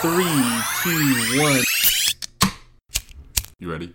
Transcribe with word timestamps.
Three, 0.00 0.24
two, 0.82 1.42
one. 1.42 1.62
You 3.58 3.70
ready? 3.70 3.92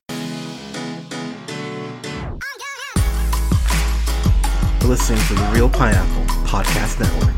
Listening 4.84 5.20
to 5.26 5.34
the 5.34 5.50
Reel 5.52 5.68
Pineapple 5.68 6.26
Podcast 6.46 7.00
Network. 7.00 7.34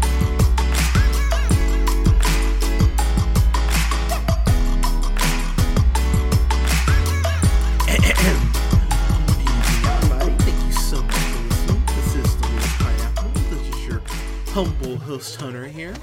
Everybody, 9.88 10.34
thank 10.43 10.65
you 10.65 10.73
so 10.73 11.02
much 11.02 11.15
for 11.15 11.43
listening. 11.47 11.84
This 11.95 12.15
Reel 12.36 12.70
Pineapple. 12.79 13.29
This 13.49 13.77
is 13.77 13.88
your 13.88 14.02
humble 14.49 14.97
host 14.97 15.39
Hunter 15.39 15.68
here. 15.68 15.93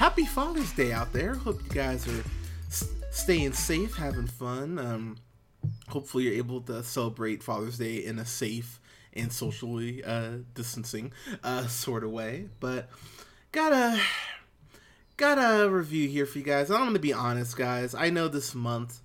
Happy 0.00 0.24
Father's 0.24 0.72
Day 0.72 0.92
out 0.92 1.12
there. 1.12 1.34
Hope 1.34 1.62
you 1.62 1.68
guys 1.68 2.08
are 2.08 2.24
s- 2.68 2.88
staying 3.10 3.52
safe, 3.52 3.94
having 3.94 4.26
fun. 4.26 4.78
Um, 4.78 5.18
hopefully, 5.88 6.24
you're 6.24 6.36
able 6.36 6.62
to 6.62 6.82
celebrate 6.82 7.42
Father's 7.42 7.76
Day 7.76 7.96
in 7.96 8.18
a 8.18 8.24
safe 8.24 8.80
and 9.12 9.30
socially 9.30 10.02
uh, 10.02 10.38
distancing 10.54 11.12
uh, 11.44 11.66
sort 11.66 12.02
of 12.02 12.12
way. 12.12 12.48
But 12.60 12.88
got 13.52 13.74
a 13.74 14.00
got 15.18 15.36
a 15.36 15.68
review 15.68 16.08
here 16.08 16.24
for 16.24 16.38
you 16.38 16.44
guys. 16.44 16.70
I'm 16.70 16.78
gonna 16.78 16.98
be 16.98 17.12
honest, 17.12 17.54
guys. 17.58 17.94
I 17.94 18.08
know 18.08 18.26
this 18.26 18.54
month 18.54 19.02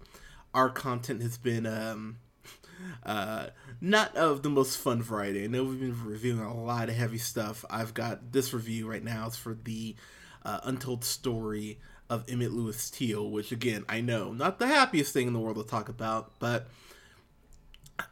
our 0.53 0.69
content 0.69 1.21
has 1.21 1.37
been 1.37 1.65
um, 1.65 2.19
uh, 3.05 3.47
not 3.81 4.15
of 4.15 4.43
the 4.43 4.49
most 4.49 4.77
fun 4.77 5.01
variety. 5.01 5.43
I 5.43 5.47
know 5.47 5.65
we've 5.65 5.77
been 5.77 6.05
reviewing 6.05 6.39
a 6.39 6.55
lot 6.55 6.87
of 6.87 6.95
heavy 6.95 7.17
stuff. 7.17 7.65
I've 7.69 7.93
got 7.93 8.31
this 8.31 8.53
review 8.53 8.89
right 8.89 9.03
now. 9.03 9.27
It's 9.27 9.35
for 9.35 9.57
the 9.61 9.97
uh, 10.45 10.59
untold 10.63 11.03
story 11.03 11.79
of 12.09 12.23
Emmett 12.29 12.51
Louis 12.51 12.89
Till, 12.91 13.29
which 13.29 13.51
again 13.51 13.83
I 13.89 14.01
know 14.01 14.31
not 14.31 14.59
the 14.59 14.67
happiest 14.67 15.11
thing 15.13 15.27
in 15.27 15.33
the 15.33 15.39
world 15.39 15.57
to 15.57 15.63
talk 15.63 15.89
about, 15.89 16.31
but 16.39 16.67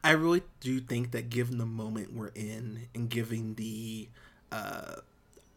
I 0.04 0.12
really 0.12 0.44
do 0.60 0.80
think 0.80 1.12
that 1.12 1.30
given 1.30 1.58
the 1.58 1.66
moment 1.66 2.14
we're 2.14 2.32
in 2.36 2.88
and 2.96 3.10
given 3.10 3.56
the 3.56 4.10
uh, 4.52 4.96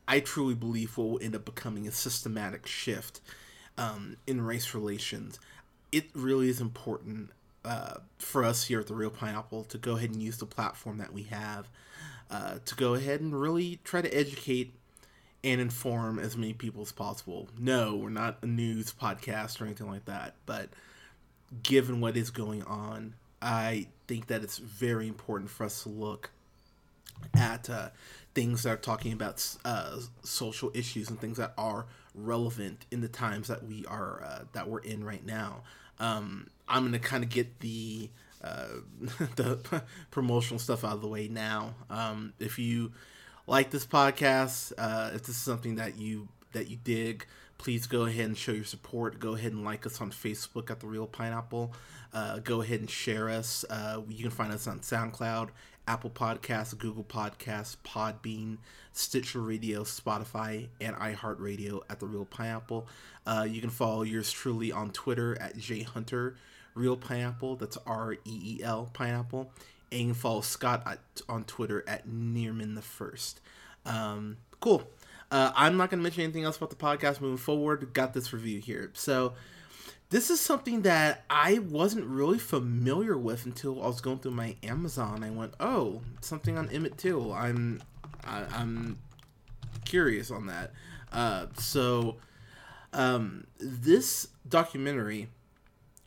I 0.09 0.21
truly 0.21 0.55
believe 0.55 0.97
what 0.97 1.09
will 1.09 1.21
end 1.21 1.35
up 1.35 1.45
becoming 1.45 1.87
a 1.89 1.93
systematic 1.93 2.67
shift 2.67 3.21
um, 3.77 4.17
in 4.27 4.41
race 4.41 4.75
relations. 4.75 5.39
It 5.93 6.07
really 6.15 6.49
is 6.49 6.61
important 6.61 7.31
uh, 7.65 7.99
for 8.19 8.45
us 8.45 8.65
here 8.65 8.81
at 8.81 8.87
the 8.87 8.95
Reel 8.95 9.11
Pineapple 9.11 9.65
to 9.65 9.79
go 9.79 9.97
ahead 9.97 10.11
and 10.11 10.23
use 10.23 10.39
the 10.39 10.47
platform 10.47 10.99
that 10.99 11.13
we 11.13 11.25
have 11.25 11.69
uh, 12.31 12.59
to 12.65 12.75
go 12.75 12.95
ahead 12.95 13.21
and 13.21 13.39
really 13.39 13.81
try 13.85 14.01
to 14.01 14.17
educate 14.17 14.75
and 15.47 15.61
inform 15.61 16.19
as 16.19 16.37
many 16.37 16.53
people 16.53 16.83
as 16.83 16.91
possible. 16.91 17.49
No, 17.57 17.95
we're 17.95 18.11
not 18.11 18.39
a 18.43 18.47
news 18.47 18.93
podcast 18.93 19.61
or 19.61 19.65
anything 19.65 19.89
like 19.89 20.05
that, 20.07 20.35
but 20.45 20.71
given 21.63 22.01
what 22.01 22.17
is 22.17 22.31
going 22.31 22.65
on, 22.65 23.15
I 23.41 23.87
think 24.09 24.27
that 24.27 24.43
it's 24.43 24.59
very 24.59 25.07
important 25.07 25.49
for 25.49 25.63
us 25.63 25.85
to 25.85 25.89
look 25.89 26.31
at 27.33 27.71
uh, 27.71 27.91
things 28.35 28.65
that 28.65 28.71
are 28.71 28.77
talking 28.77 29.13
about 29.13 29.57
uh, 29.65 30.01
social 30.25 30.73
issues 30.75 31.09
and 31.11 31.21
things 31.21 31.37
that 31.37 31.53
are 31.57 31.87
relevant 32.13 32.85
in 32.91 33.01
the 33.01 33.09
times 33.09 33.47
that 33.47 33.65
we 33.65 33.87
are 33.87 34.25
uh, 34.25 34.45
that 34.53 34.69
we're 34.69 34.81
in 34.81 35.05
right 35.05 35.25
now. 35.25 35.63
Um, 36.01 36.49
I'm 36.69 36.85
gonna 36.85 36.99
kind 36.99 37.23
of 37.23 37.31
get 37.31 37.61
the 37.61 38.11
uh, 38.43 38.67
the 39.37 39.83
promotional 40.11 40.59
stuff 40.59 40.85
out 40.85 40.95
of 40.95 41.03
the 41.03 41.09
way 41.09 41.29
now. 41.29 41.77
Um, 41.89 42.33
if 42.41 42.59
you 42.59 42.91
like 43.47 43.71
this 43.71 43.87
podcast, 43.87 44.73
uh, 44.77 45.11
if 45.15 45.23
this 45.23 45.37
is 45.37 45.43
something 45.43 45.77
that 45.77 45.99
you 45.99 46.29
that 46.53 46.69
you 46.69 46.77
dig, 46.83 47.27
please 47.59 47.87
go 47.87 48.05
ahead 48.05 48.27
and 48.27 48.37
show 48.37 48.53
your 48.53 48.65
support. 48.65 49.19
Go 49.19 49.35
ahead 49.35 49.53
and 49.53 49.65
like 49.65 49.87
us 49.87 50.01
on 50.01 50.11
Facebook 50.11 50.71
at 50.71 50.81
the 50.81 50.87
Reel 50.87 51.07
Pineapple. 51.07 51.73
Uh, 52.13 52.39
go 52.39 52.63
ahead 52.63 52.81
and 52.81 52.91
share 52.91 53.29
us. 53.29 53.65
Uh, 53.69 54.01
you 54.09 54.23
can 54.23 54.31
find 54.31 54.53
us 54.53 54.67
on 54.67 54.81
SoundCloud, 54.81 55.51
Apple 55.87 56.11
Podcasts, 56.11 56.77
Google 56.77 57.05
Podcasts, 57.05 57.77
Podbean, 57.85 58.57
Stitcher 58.93 59.41
Radio, 59.41 59.83
Spotify, 59.83 60.69
and 60.81 60.97
iHeartRadio 60.97 61.83
at 61.91 62.01
the 62.01 62.07
Reel 62.07 62.25
Pineapple. 62.25 62.87
Uh, 63.27 63.47
you 63.49 63.61
can 63.61 63.71
follow 63.71 64.03
yours 64.03 64.33
truly 64.33 64.73
on 64.73 64.91
Twitter 64.91 65.37
at 65.41 65.57
jhunter 65.57 66.37
Reel 66.75 66.97
Pineapple. 66.97 67.57
That's 67.57 67.77
R 67.87 68.15
E 68.15 68.19
E 68.25 68.61
L 68.63 68.91
Pineapple. 68.93 69.51
And 69.93 70.17
follow 70.17 70.41
Scott 70.41 70.83
at, 70.87 70.99
on 71.29 71.45
Twitter 71.45 71.85
at 71.87 72.09
Nearman 72.09 72.75
the 72.75 72.83
First. 72.83 73.41
Um, 73.85 74.39
cool. 74.61 74.89
Uh, 75.31 75.53
I'm 75.55 75.77
not 75.77 75.91
going 75.91 75.99
to 75.99 76.03
mention 76.03 76.23
anything 76.23 76.45
else 76.45 76.57
about 76.57 76.71
the 76.71 76.77
podcast 76.77 77.21
moving 77.21 77.37
forward. 77.37 77.93
Got 77.93 78.15
this 78.15 78.33
review 78.33 78.61
here. 78.61 78.91
So, 78.95 79.35
this 80.11 80.31
is 80.31 80.41
something 80.41 80.83
that 80.83 81.25
I 81.29 81.59
wasn't 81.59 82.07
really 82.07 82.39
familiar 82.39 83.19
with 83.19 83.45
until 83.45 83.83
I 83.83 83.89
was 83.89 84.01
going 84.01 84.21
through 84.21 84.33
my 84.33 84.55
Amazon. 84.63 85.25
I 85.25 85.31
went, 85.31 85.55
"Oh, 85.59 86.03
something 86.21 86.57
on 86.57 86.71
Emmett 86.71 86.97
Till." 86.97 87.33
I'm, 87.33 87.83
I, 88.25 88.45
I'm 88.53 88.99
curious 89.85 90.31
on 90.31 90.47
that. 90.47 90.73
Uh, 91.11 91.47
so, 91.59 92.17
um, 92.93 93.49
this 93.59 94.29
documentary 94.49 95.29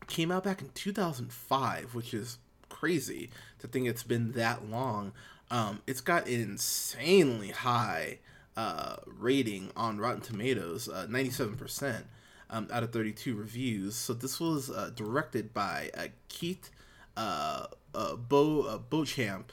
came 0.08 0.32
out 0.32 0.46
back 0.46 0.62
in 0.62 0.70
2005, 0.70 1.94
which 1.94 2.14
is 2.14 2.38
crazy 2.70 3.30
to 3.60 3.68
think 3.68 3.88
it's 3.88 4.04
been 4.04 4.34
that 4.34 4.70
long. 4.70 5.14
Um, 5.52 5.82
it's 5.88 6.02
got 6.02 6.28
an 6.28 6.42
insanely 6.42 7.50
high 7.50 8.20
uh, 8.56 8.98
rating 9.06 9.72
on 9.76 9.98
Rotten 10.00 10.22
Tomatoes, 10.22 10.90
uh, 10.90 11.08
97% 11.10 12.04
um, 12.50 12.68
out 12.72 12.84
of 12.84 12.92
32 12.92 13.36
reviews. 13.36 13.96
So 13.96 14.14
this 14.14 14.40
was 14.40 14.70
uh, 14.70 14.92
directed 14.96 15.54
by 15.54 15.92
uh, 15.98 16.08
Keith 16.28 16.70
uh, 17.18 17.68
uh, 17.94 18.16
Bo 18.16 18.62
uh, 18.62 18.78
Beauchamp, 18.78 19.52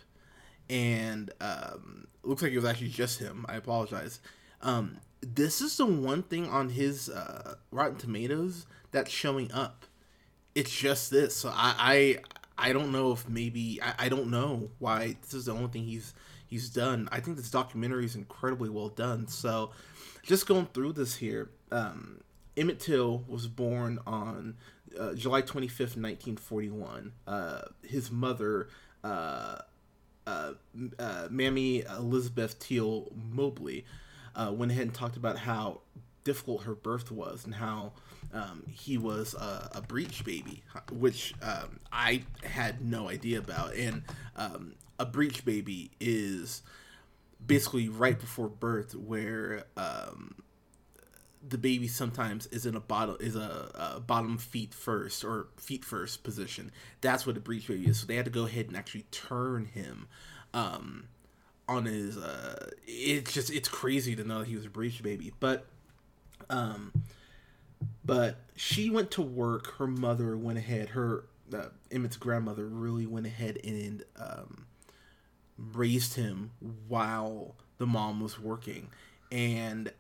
and 0.71 1.33
um, 1.41 2.07
looks 2.23 2.43
like 2.43 2.53
it 2.53 2.57
was 2.57 2.65
actually 2.65 2.89
just 2.89 3.19
him. 3.19 3.45
I 3.49 3.57
apologize. 3.57 4.21
Um, 4.63 4.99
this 5.21 5.61
is 5.61 5.77
the 5.77 5.87
one 5.87 6.23
thing 6.23 6.49
on 6.49 6.69
his 6.71 7.11
Rotten 7.71 7.97
Tomatoes 7.97 8.67
that's 8.93 9.11
showing 9.11 9.51
up. 9.53 9.85
It's 10.55 10.71
just 10.71 11.11
this. 11.11 11.35
So 11.35 11.49
I 11.49 11.75
I, 11.79 12.19
I 12.59 12.73
don't 12.73 12.93
know 12.93 13.13
if 13.13 13.29
maybe 13.29 13.81
I, 13.83 14.07
I 14.07 14.09
don't 14.09 14.31
know 14.31 14.71
why 14.79 15.17
this 15.23 15.35
is 15.35 15.47
the 15.47 15.53
only 15.53 15.69
thing 15.69 15.85
he's 15.85 16.15
he's 16.47 16.69
done. 16.71 17.09
I 17.13 17.21
think 17.21 17.37
this 17.37 17.51
documentary 17.51 18.05
is 18.05 18.15
incredibly 18.15 18.69
well 18.69 18.89
done. 18.89 19.29
So 19.29 19.71
just 20.23 20.47
going 20.47 20.67
through 20.67 20.95
this 20.95 21.17
here, 21.17 21.51
um, 21.71 22.21
Emmett 22.57 22.81
Till 22.81 23.25
was 23.29 23.47
born 23.49 23.99
on 24.07 24.57
uh, 24.99 25.15
July 25.15 25.43
25th, 25.43 25.97
1941. 25.97 27.13
Uh, 27.27 27.63
his 27.83 28.11
mother, 28.11 28.69
uh, 29.05 29.59
uh, 30.27 30.53
uh, 30.99 31.29
Mamie 31.31 31.83
Elizabeth 31.83 32.59
Till 32.59 33.13
Mobley, 33.15 33.85
uh, 34.35 34.53
went 34.53 34.73
ahead 34.73 34.85
and 34.85 34.95
talked 34.95 35.17
about 35.17 35.39
how 35.39 35.81
difficult 36.27 36.65
her 36.65 36.75
birth 36.75 37.13
was 37.13 37.45
and 37.45 37.55
how 37.55 37.93
um, 38.35 38.65
he 38.69 38.99
was 38.99 39.33
a, 39.35 39.71
a 39.77 39.81
breech 39.81 40.25
baby, 40.25 40.65
which 40.91 41.33
um, 41.41 41.79
I 41.93 42.25
had 42.43 42.85
no 42.85 43.09
idea 43.09 43.39
about. 43.39 43.77
And 43.77 44.03
um, 44.35 44.75
a 44.99 45.07
breech 45.07 45.45
baby 45.45 45.93
is 46.01 46.63
basically 47.47 47.89
right 47.89 48.19
before 48.19 48.49
birth, 48.49 48.97
where 48.97 49.67
um, 49.77 50.43
the 51.49 51.59
baby 51.59 51.87
sometimes 51.87 52.47
is 52.47 52.67
in 52.67 52.75
a 52.75 52.81
bottom 52.81 53.17
is 53.21 53.37
a, 53.37 53.95
a, 53.95 54.01
bottom 54.01 54.37
feet 54.37 54.75
first 54.75 55.25
or 55.25 55.47
feet 55.57 55.85
first 55.85 56.25
position. 56.25 56.73
That's 57.03 57.25
what 57.25 57.37
a 57.37 57.41
breech 57.41 57.69
baby 57.69 57.87
is. 57.87 58.01
So 58.01 58.07
they 58.09 58.17
had 58.17 58.25
to 58.25 58.33
go 58.33 58.47
ahead 58.47 58.67
and 58.67 58.77
actually 58.77 59.07
turn 59.13 59.67
him 59.67 60.09
um, 60.53 61.05
on 61.69 61.85
his. 61.85 62.17
Uh, 62.17 62.71
it's 62.85 63.33
just 63.33 63.53
it's 63.53 63.69
crazy 63.69 64.17
to 64.17 64.25
know 64.25 64.41
that 64.41 64.49
he 64.49 64.57
was 64.57 64.67
a 64.67 64.71
breech 64.71 65.05
baby, 65.05 65.33
but 65.39 65.67
um, 66.51 66.93
but 68.05 68.37
she 68.55 68.91
went 68.91 69.11
to 69.13 69.23
work. 69.23 69.79
Her 69.79 69.87
mother 69.87 70.37
went 70.37 70.59
ahead. 70.59 70.91
Her 70.91 71.25
uh, 71.55 71.67
Emmett's 71.91 72.17
grandmother 72.17 72.67
really 72.67 73.07
went 73.07 73.27
ahead 73.27 73.59
and 73.63 74.05
um, 74.17 74.67
raised 75.59 76.15
him 76.15 76.53
while 76.89 77.55
the 77.79 77.87
mom 77.87 78.21
was 78.21 78.41
working, 78.41 78.89
and 79.31 79.93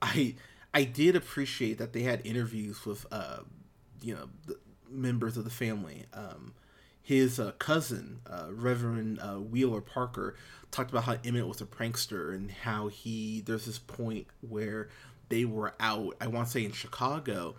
I 0.00 0.34
I 0.72 0.84
did 0.84 1.16
appreciate 1.16 1.78
that 1.78 1.92
they 1.92 2.02
had 2.02 2.24
interviews 2.24 2.84
with 2.84 3.06
uh, 3.10 3.40
you 4.00 4.14
know 4.14 4.28
the 4.46 4.58
members 4.90 5.36
of 5.36 5.44
the 5.44 5.50
family. 5.50 6.04
Um, 6.12 6.54
his 7.02 7.40
uh, 7.40 7.52
cousin, 7.52 8.20
uh, 8.28 8.48
Reverend 8.50 9.18
uh, 9.20 9.36
Wheeler 9.36 9.80
Parker, 9.80 10.34
talked 10.70 10.90
about 10.90 11.04
how 11.04 11.16
Emmett 11.24 11.48
was 11.48 11.60
a 11.62 11.66
prankster 11.66 12.34
and 12.34 12.50
how 12.50 12.88
he 12.88 13.40
there's 13.40 13.64
this 13.64 13.78
point 13.78 14.26
where 14.46 14.88
they 15.28 15.44
were 15.44 15.74
out, 15.80 16.16
I 16.20 16.26
want 16.26 16.46
to 16.46 16.52
say 16.52 16.64
in 16.64 16.72
Chicago, 16.72 17.56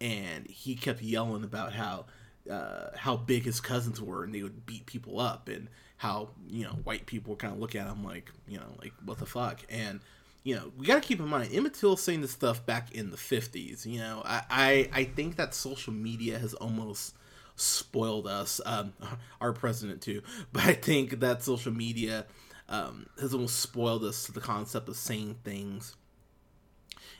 and 0.00 0.46
he 0.46 0.74
kept 0.74 1.02
yelling 1.02 1.44
about 1.44 1.72
how 1.72 2.06
uh, 2.50 2.88
how 2.96 3.16
big 3.16 3.44
his 3.44 3.60
cousins 3.60 4.00
were 4.00 4.24
and 4.24 4.34
they 4.34 4.42
would 4.42 4.66
beat 4.66 4.84
people 4.84 5.20
up 5.20 5.48
and 5.48 5.68
how 5.96 6.30
you 6.48 6.64
know 6.64 6.72
white 6.82 7.06
people 7.06 7.36
kind 7.36 7.52
of 7.52 7.60
look 7.60 7.76
at 7.76 7.86
him 7.86 8.02
like 8.02 8.32
you 8.48 8.58
know 8.58 8.66
like 8.80 8.92
what 9.04 9.18
the 9.18 9.26
fuck 9.26 9.60
and 9.70 10.00
you 10.44 10.56
know, 10.56 10.72
we 10.76 10.86
got 10.86 11.00
to 11.00 11.06
keep 11.06 11.20
in 11.20 11.28
mind 11.28 11.50
Emmett 11.52 11.74
Till 11.74 11.96
saying 11.96 12.20
this 12.20 12.32
stuff 12.32 12.64
back 12.66 12.92
in 12.92 13.10
the 13.10 13.16
50s. 13.16 13.86
You 13.86 14.00
know, 14.00 14.22
I, 14.24 14.42
I, 14.50 14.90
I 14.92 15.04
think 15.04 15.36
that 15.36 15.54
social 15.54 15.92
media 15.92 16.38
has 16.38 16.54
almost 16.54 17.14
spoiled 17.54 18.26
us, 18.26 18.60
um, 18.66 18.92
our 19.40 19.52
president 19.52 20.02
too, 20.02 20.22
but 20.52 20.64
I 20.64 20.72
think 20.72 21.20
that 21.20 21.42
social 21.42 21.72
media 21.72 22.26
um, 22.68 23.06
has 23.20 23.34
almost 23.34 23.60
spoiled 23.60 24.04
us 24.04 24.24
to 24.24 24.32
the 24.32 24.40
concept 24.40 24.88
of 24.88 24.96
saying 24.96 25.36
things 25.44 25.96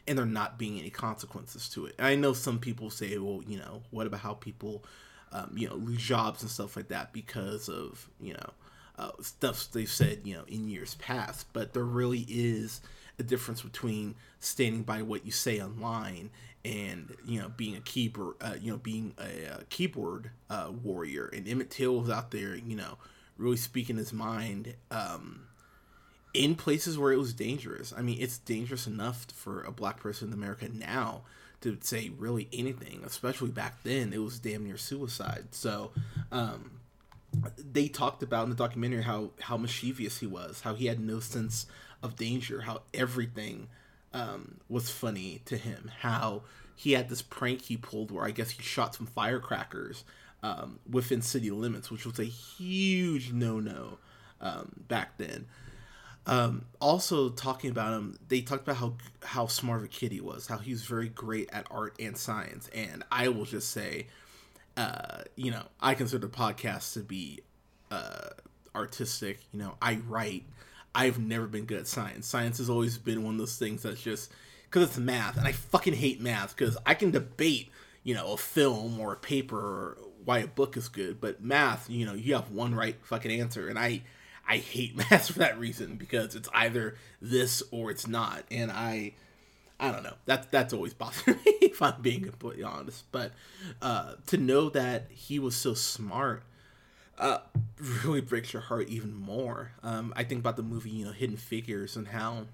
and 0.07 0.19
there 0.19 0.27
not 0.27 0.59
being 0.59 0.79
any 0.79 0.91
consequences 0.91 1.69
to 1.71 1.87
it. 1.87 1.95
And 1.99 2.07
I 2.07 2.15
know 2.15 2.33
some 2.33 2.59
people 2.59 2.91
say, 2.91 3.17
well, 3.19 3.43
you 3.47 3.59
know, 3.59 3.83
what 3.91 4.07
about 4.07 4.21
how 4.21 4.35
people, 4.35 4.85
um, 5.33 5.53
you 5.55 5.69
know, 5.69 5.75
lose 5.75 6.03
jobs 6.03 6.43
and 6.43 6.51
stuff 6.51 6.77
like 6.77 6.89
that 6.89 7.13
because 7.13 7.69
of, 7.69 8.09
you 8.21 8.35
know, 8.35 8.51
uh, 8.99 9.11
stuff 9.21 9.69
they've 9.73 9.89
said, 9.89 10.21
you 10.25 10.35
know, 10.35 10.45
in 10.49 10.69
years 10.69 10.97
past. 10.97 11.47
But 11.53 11.73
there 11.73 11.85
really 11.85 12.27
is 12.29 12.81
a 13.19 13.23
difference 13.23 13.63
between 13.63 14.15
standing 14.41 14.83
by 14.83 15.03
what 15.03 15.25
you 15.25 15.33
say 15.33 15.61
online 15.61 16.31
and 16.65 17.17
you 17.27 17.41
know 17.41 17.49
being 17.57 17.77
a 17.77 17.81
keyboard, 17.81 18.37
uh, 18.41 18.55
you 18.61 18.71
know, 18.71 18.79
being 18.79 19.15
a, 19.19 19.61
a 19.61 19.65
keyboard 19.65 20.31
uh, 20.51 20.71
warrior. 20.83 21.27
And 21.27 21.49
Emmett 21.49 21.71
Till 21.71 21.99
was 22.01 22.11
out 22.11 22.31
there, 22.31 22.55
you 22.55 22.77
know, 22.77 22.99
really 23.37 23.57
speaking 23.57 23.97
his 23.97 24.13
mind. 24.13 24.75
Um, 24.91 25.47
in 26.35 26.55
places 26.55 26.99
where 26.99 27.13
it 27.13 27.19
was 27.19 27.33
dangerous. 27.33 27.93
I 27.97 28.03
mean, 28.03 28.19
it's 28.21 28.39
dangerous 28.39 28.87
enough 28.87 29.27
for 29.35 29.63
a 29.63 29.73
black 29.73 30.01
person 30.01 30.29
in 30.29 30.35
America 30.35 30.69
now 30.73 31.23
to 31.61 31.79
say 31.81 32.11
really 32.17 32.49
anything, 32.53 33.03
especially 33.05 33.51
back 33.51 33.83
then. 33.83 34.13
It 34.13 34.19
was 34.19 34.39
damn 34.39 34.65
near 34.65 34.79
suicide. 34.79 35.49
So, 35.53 35.93
um, 36.31 36.83
they 37.59 37.89
talked 37.89 38.23
about 38.23 38.45
in 38.45 38.51
the 38.51 38.57
documentary 38.57 39.03
how 39.03 39.31
how 39.41 39.57
mischievous 39.57 40.19
he 40.19 40.27
was, 40.27 40.61
how 40.63 40.75
he 40.75 40.87
had 40.87 41.01
no 41.01 41.21
sense 41.21 41.67
of 42.03 42.17
danger, 42.17 42.63
how 42.63 42.83
everything 42.93 43.69
um, 44.13 44.61
was 44.69 44.91
funny 44.91 45.41
to 45.47 45.57
him, 45.57 45.91
how 46.01 46.43
he 46.77 46.93
had 46.93 47.09
this 47.09 47.23
prank 47.23 47.63
he 47.63 47.77
pulled 47.77 48.11
where 48.11 48.25
I 48.25 48.31
guess 48.31 48.51
he 48.51 48.63
shot 48.63 48.95
some 48.95 49.07
firecrackers 49.07 50.05
um, 50.43 50.79
within 50.91 51.23
city 51.23 51.51
limits, 51.51 51.91
which 51.91 52.05
was 52.05 52.19
a 52.19 52.25
huge 52.25 53.33
no 53.33 53.61
no 53.61 53.99
um, 54.41 54.73
back 54.89 55.17
then. 55.17 55.47
Um, 56.25 56.67
also 56.81 57.31
talking 57.31 57.71
about 57.71 57.95
him, 57.95 58.19
they 58.29 58.43
talked 58.43 58.63
about 58.63 58.77
how 58.77 58.95
how 59.23 59.47
smart 59.47 59.81
of 59.81 59.85
a 59.87 59.89
kid 59.89 60.13
he 60.13 60.21
was, 60.21 60.47
how 60.47 60.59
he 60.59 60.71
was 60.71 60.85
very 60.85 61.09
great 61.09 61.51
at 61.53 61.67
art 61.71 61.97
and 61.99 62.17
science, 62.17 62.69
and 62.73 63.03
I 63.11 63.29
will 63.29 63.45
just 63.45 63.71
say 63.71 64.07
uh, 64.77 65.23
you 65.37 65.51
know, 65.51 65.63
I 65.81 65.95
consider 65.95 66.27
the 66.27 66.33
podcast 66.33 66.95
to 66.95 67.01
be 67.01 67.41
uh, 67.91 68.31
artistic. 68.75 69.41
You 69.53 69.61
know, 69.61 69.75
I 69.81 70.01
write. 70.09 70.45
I've 70.95 71.19
never 71.19 71.47
been 71.47 71.65
good 71.65 71.79
at 71.79 71.87
science. 71.87 72.27
Science 72.27 72.59
has 72.59 72.69
always 72.69 72.99
been 72.99 73.23
one 73.25 73.35
of 73.35 73.39
those 73.39 73.57
things 73.57 73.83
that's 73.83 74.03
just 74.03 74.33
because 74.65 74.89
it's 74.89 74.99
math, 74.99 75.37
and 75.37 75.47
I 75.47 75.53
fucking 75.53 75.95
hate 75.95 76.21
math 76.21 76.57
because 76.57 76.77
I 76.85 76.95
can 76.95 77.11
debate, 77.11 77.71
you 78.03 78.15
know, 78.15 78.33
a 78.33 78.37
film 78.37 79.01
or 79.01 79.13
a 79.13 79.17
paper 79.17 79.59
or 79.59 79.99
why 80.25 80.39
a 80.39 80.47
book 80.47 80.77
is 80.77 80.89
good, 80.89 81.21
but 81.21 81.43
math, 81.43 81.91
you 81.91 82.07
know, 82.07 82.15
you 82.15 82.35
have 82.35 82.51
one 82.51 82.75
right 82.75 82.97
fucking 83.03 83.41
answer, 83.41 83.69
and 83.69 83.79
I, 83.79 84.03
I 84.49 84.59
hate 84.59 84.97
math 85.11 85.29
for 85.33 85.39
that 85.41 85.59
reason 85.59 85.97
because 85.97 86.35
it's 86.35 86.49
either 86.55 86.97
this 87.21 87.63
or 87.71 87.91
it's 87.91 88.07
not, 88.07 88.45
and 88.51 88.71
I 88.71 89.13
I 89.81 89.91
don't 89.93 90.03
know. 90.03 90.15
That's 90.27 90.47
that's 90.49 90.73
always 90.73 90.95
bothered 90.97 91.45
me 91.45 91.53
if 91.61 91.83
I'm 91.83 92.01
being 92.03 92.23
completely 92.23 92.65
honest. 92.65 93.05
But 93.13 93.33
uh, 93.81 94.15
to 94.27 94.37
know 94.37 94.69
that 94.71 95.07
he 95.11 95.39
was 95.39 95.57
so 95.57 95.75
smart 95.75 96.45
uh, 97.19 97.39
really 98.05 98.21
breaks 98.21 98.53
your 98.53 98.63
heart 98.63 98.89
even 98.89 99.15
more. 99.15 99.73
Um, 99.83 100.13
I 100.17 100.25
think 100.25 100.41
about 100.41 100.57
the 100.57 100.63
movie, 100.63 100.91
you 100.91 101.05
know, 101.05 101.13
Hidden 101.13 101.37
Figures, 101.37 101.97
and 101.97 102.09
how 102.09 102.47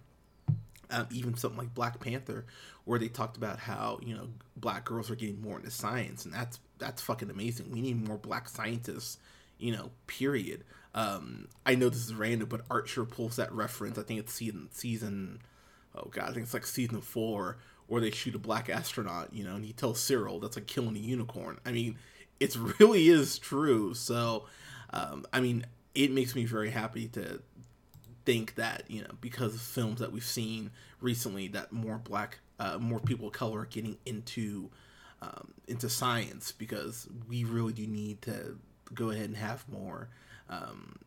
um, 0.90 1.06
even 1.10 1.36
something 1.36 1.58
like 1.58 1.74
Black 1.74 2.00
Panther, 2.00 2.44
where 2.84 2.98
they 2.98 3.08
talked 3.08 3.36
about 3.36 3.58
how 3.60 4.00
you 4.02 4.14
know 4.14 4.28
black 4.56 4.84
girls 4.84 5.10
are 5.10 5.14
getting 5.16 5.40
more 5.40 5.58
into 5.58 5.70
science, 5.70 6.24
and 6.24 6.32
that's 6.34 6.58
that's 6.78 7.02
fucking 7.02 7.30
amazing. 7.30 7.70
We 7.70 7.80
need 7.80 8.06
more 8.06 8.18
black 8.18 8.48
scientists, 8.48 9.18
you 9.58 9.72
know. 9.72 9.90
Period. 10.06 10.64
Um, 10.98 11.46
I 11.64 11.76
know 11.76 11.88
this 11.88 12.04
is 12.04 12.12
random, 12.12 12.48
but 12.48 12.62
Archer 12.68 13.04
pulls 13.04 13.36
that 13.36 13.52
reference. 13.52 13.98
I 13.98 14.02
think 14.02 14.18
it's 14.18 14.34
season 14.34 14.68
season 14.72 15.38
oh 15.94 16.08
god, 16.10 16.24
I 16.24 16.32
think 16.32 16.42
it's 16.44 16.54
like 16.54 16.66
season 16.66 17.00
four 17.00 17.58
where 17.86 18.00
they 18.00 18.10
shoot 18.10 18.34
a 18.34 18.38
black 18.38 18.68
astronaut, 18.68 19.32
you 19.32 19.44
know, 19.44 19.54
and 19.54 19.64
he 19.64 19.72
tells 19.72 20.00
Cyril 20.00 20.40
that's 20.40 20.56
like 20.56 20.66
killing 20.66 20.96
a 20.96 20.98
unicorn. 20.98 21.58
I 21.64 21.70
mean, 21.70 21.98
it 22.40 22.56
really 22.80 23.08
is 23.08 23.38
true. 23.38 23.94
So, 23.94 24.46
um, 24.92 25.24
I 25.32 25.40
mean, 25.40 25.66
it 25.94 26.10
makes 26.10 26.34
me 26.34 26.44
very 26.46 26.70
happy 26.70 27.06
to 27.08 27.42
think 28.24 28.56
that 28.56 28.82
you 28.88 29.02
know 29.02 29.10
because 29.20 29.54
of 29.54 29.60
films 29.60 30.00
that 30.00 30.10
we've 30.10 30.24
seen 30.24 30.72
recently 31.00 31.46
that 31.46 31.70
more 31.70 31.98
black, 31.98 32.40
uh, 32.58 32.76
more 32.78 32.98
people 32.98 33.28
of 33.28 33.34
color 33.34 33.60
are 33.60 33.66
getting 33.66 33.98
into 34.04 34.68
um, 35.22 35.54
into 35.68 35.88
science 35.88 36.50
because 36.50 37.06
we 37.28 37.44
really 37.44 37.72
do 37.72 37.86
need 37.86 38.20
to 38.22 38.58
go 38.92 39.10
ahead 39.10 39.26
and 39.26 39.36
have 39.36 39.64
more 39.68 40.08
um, 40.48 40.98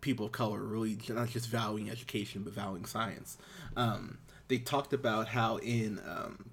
people 0.00 0.26
of 0.26 0.32
color 0.32 0.60
really 0.60 0.98
not 1.08 1.28
just 1.28 1.48
valuing 1.48 1.90
education 1.90 2.42
but 2.42 2.52
valuing 2.52 2.84
science. 2.86 3.38
Um, 3.76 4.18
they 4.48 4.58
talked 4.58 4.92
about 4.92 5.28
how 5.28 5.56
in 5.58 6.00
um, 6.06 6.50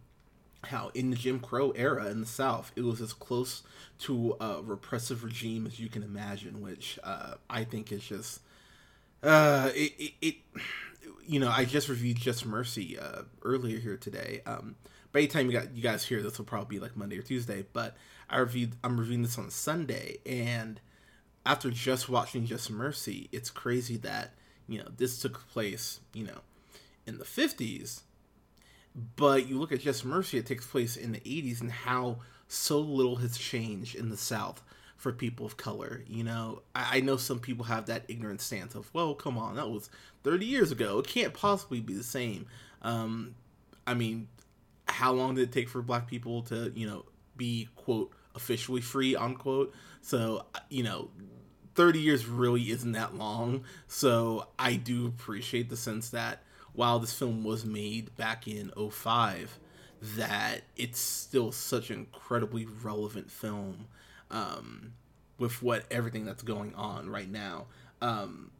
how 0.65 0.91
in 0.93 1.09
the 1.09 1.15
Jim 1.15 1.39
Crow 1.39 1.71
era 1.71 2.07
in 2.07 2.19
the 2.21 2.27
South, 2.27 2.71
it 2.75 2.81
was 2.83 3.01
as 3.01 3.13
close 3.13 3.63
to 3.99 4.35
a 4.39 4.61
repressive 4.61 5.23
regime 5.23 5.65
as 5.65 5.79
you 5.79 5.89
can 5.89 6.03
imagine, 6.03 6.61
which 6.61 6.99
uh, 7.03 7.35
I 7.49 7.63
think 7.63 7.91
is 7.91 8.03
just 8.03 8.41
uh, 9.23 9.71
it, 9.73 9.93
it, 9.97 10.13
it, 10.21 10.35
You 11.25 11.39
know, 11.39 11.49
I 11.49 11.65
just 11.65 11.89
reviewed 11.89 12.17
Just 12.17 12.45
Mercy 12.45 12.97
uh, 12.99 13.23
earlier 13.43 13.79
here 13.79 13.97
today. 13.97 14.41
Um, 14.45 14.75
by 15.11 15.21
the 15.21 15.27
time 15.27 15.47
you 15.47 15.53
got 15.53 15.75
you 15.75 15.81
guys 15.81 16.05
hear 16.05 16.21
this, 16.21 16.37
will 16.37 16.45
probably 16.45 16.77
be 16.77 16.81
like 16.81 16.95
Monday 16.95 17.17
or 17.17 17.23
Tuesday. 17.23 17.65
But 17.73 17.95
I 18.29 18.37
reviewed. 18.37 18.73
I'm 18.83 18.99
reviewing 18.99 19.23
this 19.23 19.37
on 19.37 19.49
Sunday, 19.49 20.17
and 20.25 20.79
after 21.47 21.71
just 21.71 22.09
watching 22.09 22.45
Just 22.45 22.69
Mercy, 22.69 23.29
it's 23.31 23.49
crazy 23.49 23.97
that 23.97 24.33
you 24.67 24.77
know 24.79 24.87
this 24.97 25.19
took 25.19 25.47
place. 25.49 25.99
You 26.13 26.25
know 26.25 26.41
in 27.07 27.17
the 27.17 27.25
50s, 27.25 28.01
but 29.15 29.47
you 29.47 29.57
look 29.57 29.71
at 29.71 29.79
Just 29.79 30.05
Mercy, 30.05 30.37
it 30.37 30.45
takes 30.45 30.67
place 30.67 30.97
in 30.97 31.13
the 31.13 31.19
80s, 31.21 31.61
and 31.61 31.71
how 31.71 32.17
so 32.47 32.79
little 32.79 33.15
has 33.17 33.37
changed 33.37 33.95
in 33.95 34.09
the 34.09 34.17
South 34.17 34.61
for 34.97 35.11
people 35.11 35.45
of 35.45 35.57
color. 35.57 36.03
You 36.07 36.23
know, 36.23 36.61
I, 36.75 36.97
I, 36.97 36.99
know 37.01 37.17
some 37.17 37.39
people 37.39 37.65
have 37.65 37.85
that 37.85 38.03
ignorant 38.07 38.41
stance 38.41 38.75
of, 38.75 38.93
well, 38.93 39.13
come 39.13 39.37
on, 39.37 39.55
that 39.55 39.69
was 39.69 39.89
30 40.23 40.45
years 40.45 40.71
ago. 40.71 40.99
It 40.99 41.07
can't 41.07 41.33
possibly 41.33 41.79
be 41.79 41.93
the 41.93 42.03
same. 42.03 42.47
Um, 42.81 43.35
I 43.85 43.93
mean, 43.93 44.27
how 44.87 45.13
long 45.13 45.35
did 45.35 45.49
it 45.49 45.51
take 45.51 45.69
for 45.69 45.81
black 45.81 46.07
people 46.07 46.41
to, 46.43 46.71
you 46.75 46.87
know, 46.87 47.05
be, 47.37 47.69
quote, 47.75 48.11
officially 48.35 48.81
free, 48.81 49.15
unquote? 49.15 49.73
So, 50.01 50.45
you 50.69 50.83
know, 50.83 51.09
30 51.77 51.99
years 51.99 52.25
really 52.25 52.71
isn't 52.71 52.91
that 52.93 53.15
long. 53.15 53.63
So 53.87 54.47
I 54.59 54.75
do 54.75 55.05
appreciate 55.05 55.69
the 55.69 55.77
sense 55.77 56.09
that 56.09 56.43
while 56.73 56.99
this 56.99 57.13
film 57.13 57.43
was 57.43 57.63
made 57.65 58.15
back 58.17 58.47
in 58.47 58.71
05 58.91 59.59
that 59.99 60.61
it's 60.75 60.99
still 60.99 61.51
such 61.51 61.89
an 61.89 61.97
incredibly 61.97 62.67
relevant 62.83 63.31
film 63.31 63.87
um, 64.29 64.93
with 65.39 65.63
what 65.63 65.85
everything 65.89 66.23
that's 66.23 66.43
going 66.43 66.73
on 66.75 67.09
right 67.09 67.31
now 67.31 67.65
um, 67.99 68.51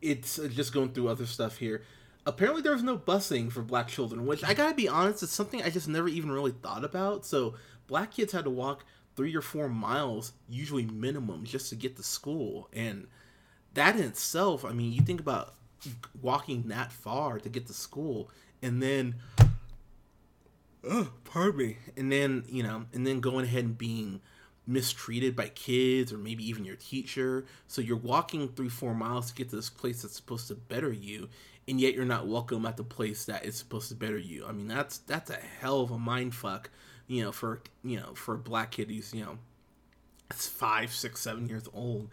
it's 0.00 0.38
uh, 0.38 0.46
just 0.46 0.72
going 0.72 0.92
through 0.92 1.08
other 1.08 1.26
stuff 1.26 1.56
here 1.56 1.82
apparently 2.26 2.62
there 2.62 2.72
was 2.72 2.82
no 2.84 2.96
busing 2.96 3.50
for 3.50 3.62
black 3.62 3.88
children 3.88 4.24
which 4.24 4.44
i 4.44 4.54
gotta 4.54 4.74
be 4.74 4.88
honest 4.88 5.24
it's 5.24 5.32
something 5.32 5.62
i 5.64 5.70
just 5.70 5.88
never 5.88 6.06
even 6.06 6.30
really 6.30 6.54
thought 6.62 6.84
about 6.84 7.26
so 7.26 7.54
black 7.88 8.12
kids 8.12 8.32
had 8.32 8.44
to 8.44 8.50
walk 8.50 8.84
three 9.20 9.36
or 9.36 9.42
four 9.42 9.68
miles 9.68 10.32
usually 10.48 10.86
minimum 10.86 11.44
just 11.44 11.68
to 11.68 11.76
get 11.76 11.94
to 11.96 12.02
school. 12.02 12.70
And 12.72 13.06
that 13.74 13.96
in 13.96 14.02
itself 14.02 14.64
i 14.64 14.72
mean 14.72 14.92
you 14.92 15.02
think 15.02 15.20
about 15.20 15.54
walking 16.20 16.68
that 16.68 16.92
far 16.92 17.38
to 17.38 17.48
get 17.48 17.66
to 17.66 17.72
school 17.72 18.30
and 18.62 18.82
then 18.82 19.14
oh 20.84 21.10
pardon 21.24 21.56
me 21.56 21.76
and 21.96 22.10
then 22.10 22.44
you 22.48 22.62
know 22.62 22.84
and 22.92 23.06
then 23.06 23.20
going 23.20 23.44
ahead 23.44 23.64
and 23.64 23.78
being 23.78 24.20
mistreated 24.66 25.34
by 25.34 25.48
kids 25.48 26.12
or 26.12 26.18
maybe 26.18 26.48
even 26.48 26.64
your 26.64 26.76
teacher. 26.76 27.44
So 27.66 27.80
you're 27.80 27.96
walking 27.96 28.48
three 28.48 28.68
four 28.68 28.94
miles 28.94 29.28
to 29.28 29.34
get 29.34 29.50
to 29.50 29.56
this 29.56 29.70
place 29.70 30.02
that's 30.02 30.14
supposed 30.14 30.48
to 30.48 30.54
better 30.54 30.92
you 30.92 31.28
and 31.66 31.80
yet 31.80 31.94
you're 31.94 32.04
not 32.04 32.26
welcome 32.26 32.66
at 32.66 32.76
the 32.76 32.84
place 32.84 33.24
that 33.24 33.44
is 33.44 33.56
supposed 33.56 33.88
to 33.88 33.94
better 33.94 34.18
you. 34.18 34.46
I 34.46 34.52
mean 34.52 34.68
that's 34.68 34.98
that's 34.98 35.30
a 35.30 35.38
hell 35.60 35.80
of 35.80 35.90
a 35.90 35.98
mind 35.98 36.34
fuck 36.34 36.70
you 37.10 37.22
know 37.24 37.32
for 37.32 37.60
you 37.82 37.98
know 37.98 38.14
for 38.14 38.34
a 38.36 38.38
black 38.38 38.70
kid 38.70 38.88
who's 38.90 39.12
you 39.12 39.24
know 39.24 39.36
it's 40.30 40.46
five 40.46 40.92
six 40.92 41.20
seven 41.20 41.48
years 41.48 41.68
old 41.74 42.08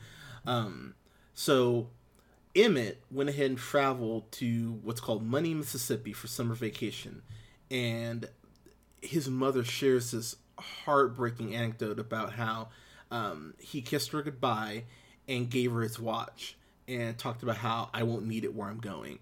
um 0.45 0.95
so 1.33 1.89
Emmett 2.55 3.03
went 3.11 3.29
ahead 3.29 3.45
and 3.51 3.57
traveled 3.59 4.31
to 4.31 4.79
what's 4.83 4.99
called 4.99 5.23
Money, 5.23 5.53
Mississippi 5.53 6.11
for 6.11 6.25
summer 6.25 6.55
vacation. 6.55 7.21
And 7.69 8.27
his 8.99 9.29
mother 9.29 9.63
shares 9.63 10.09
this 10.09 10.35
heartbreaking 10.57 11.53
anecdote 11.53 11.99
about 11.99 12.33
how 12.33 12.69
um, 13.11 13.53
he 13.59 13.81
kissed 13.83 14.11
her 14.11 14.23
goodbye 14.23 14.85
and 15.27 15.47
gave 15.51 15.71
her 15.71 15.81
his 15.81 15.99
watch 15.99 16.57
and 16.87 17.15
talked 17.15 17.43
about 17.43 17.57
how 17.57 17.91
I 17.93 18.01
won't 18.01 18.25
need 18.25 18.43
it 18.43 18.55
where 18.55 18.69
I'm 18.69 18.79
going. 18.79 19.19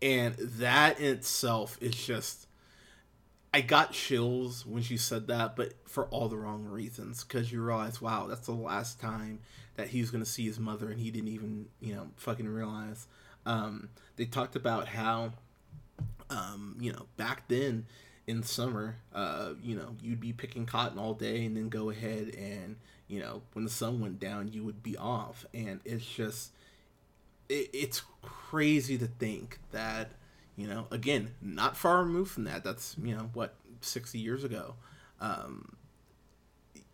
and 0.00 0.34
that 0.36 0.98
in 0.98 1.14
itself 1.14 1.78
is 1.80 1.94
just 1.94 2.48
I 3.54 3.60
got 3.60 3.92
chills 3.92 4.64
when 4.64 4.82
she 4.82 4.96
said 4.96 5.26
that, 5.26 5.56
but 5.56 5.74
for 5.86 6.06
all 6.06 6.28
the 6.28 6.36
wrong 6.36 6.64
reasons. 6.64 7.22
Because 7.22 7.52
you 7.52 7.62
realize, 7.62 8.00
wow, 8.00 8.26
that's 8.26 8.46
the 8.46 8.52
last 8.52 9.00
time 9.00 9.40
that 9.76 9.88
he 9.88 10.00
was 10.00 10.10
going 10.10 10.24
to 10.24 10.30
see 10.30 10.46
his 10.46 10.58
mother, 10.58 10.90
and 10.90 11.00
he 11.00 11.10
didn't 11.10 11.28
even, 11.28 11.66
you 11.80 11.94
know, 11.94 12.08
fucking 12.16 12.48
realize. 12.48 13.06
Um, 13.44 13.90
they 14.16 14.24
talked 14.24 14.56
about 14.56 14.88
how, 14.88 15.32
um, 16.30 16.76
you 16.80 16.92
know, 16.92 17.06
back 17.16 17.48
then 17.48 17.86
in 18.26 18.42
summer, 18.42 18.96
uh, 19.14 19.50
you 19.62 19.74
know, 19.74 19.96
you'd 20.00 20.20
be 20.20 20.32
picking 20.32 20.64
cotton 20.64 20.98
all 20.98 21.14
day, 21.14 21.44
and 21.44 21.56
then 21.56 21.68
go 21.68 21.90
ahead 21.90 22.34
and, 22.38 22.76
you 23.08 23.20
know, 23.20 23.42
when 23.52 23.64
the 23.64 23.70
sun 23.70 24.00
went 24.00 24.18
down, 24.18 24.52
you 24.52 24.64
would 24.64 24.82
be 24.82 24.96
off, 24.96 25.44
and 25.52 25.80
it's 25.84 26.06
just, 26.06 26.52
it, 27.48 27.68
it's 27.74 28.02
crazy 28.22 28.96
to 28.96 29.06
think 29.06 29.58
that 29.72 30.12
you 30.62 30.68
know, 30.68 30.86
again, 30.92 31.34
not 31.42 31.76
far 31.76 32.04
removed 32.04 32.30
from 32.30 32.44
that. 32.44 32.62
That's 32.62 32.94
you 33.02 33.16
know 33.16 33.30
what 33.34 33.56
sixty 33.80 34.20
years 34.20 34.44
ago. 34.44 34.76
Um, 35.20 35.74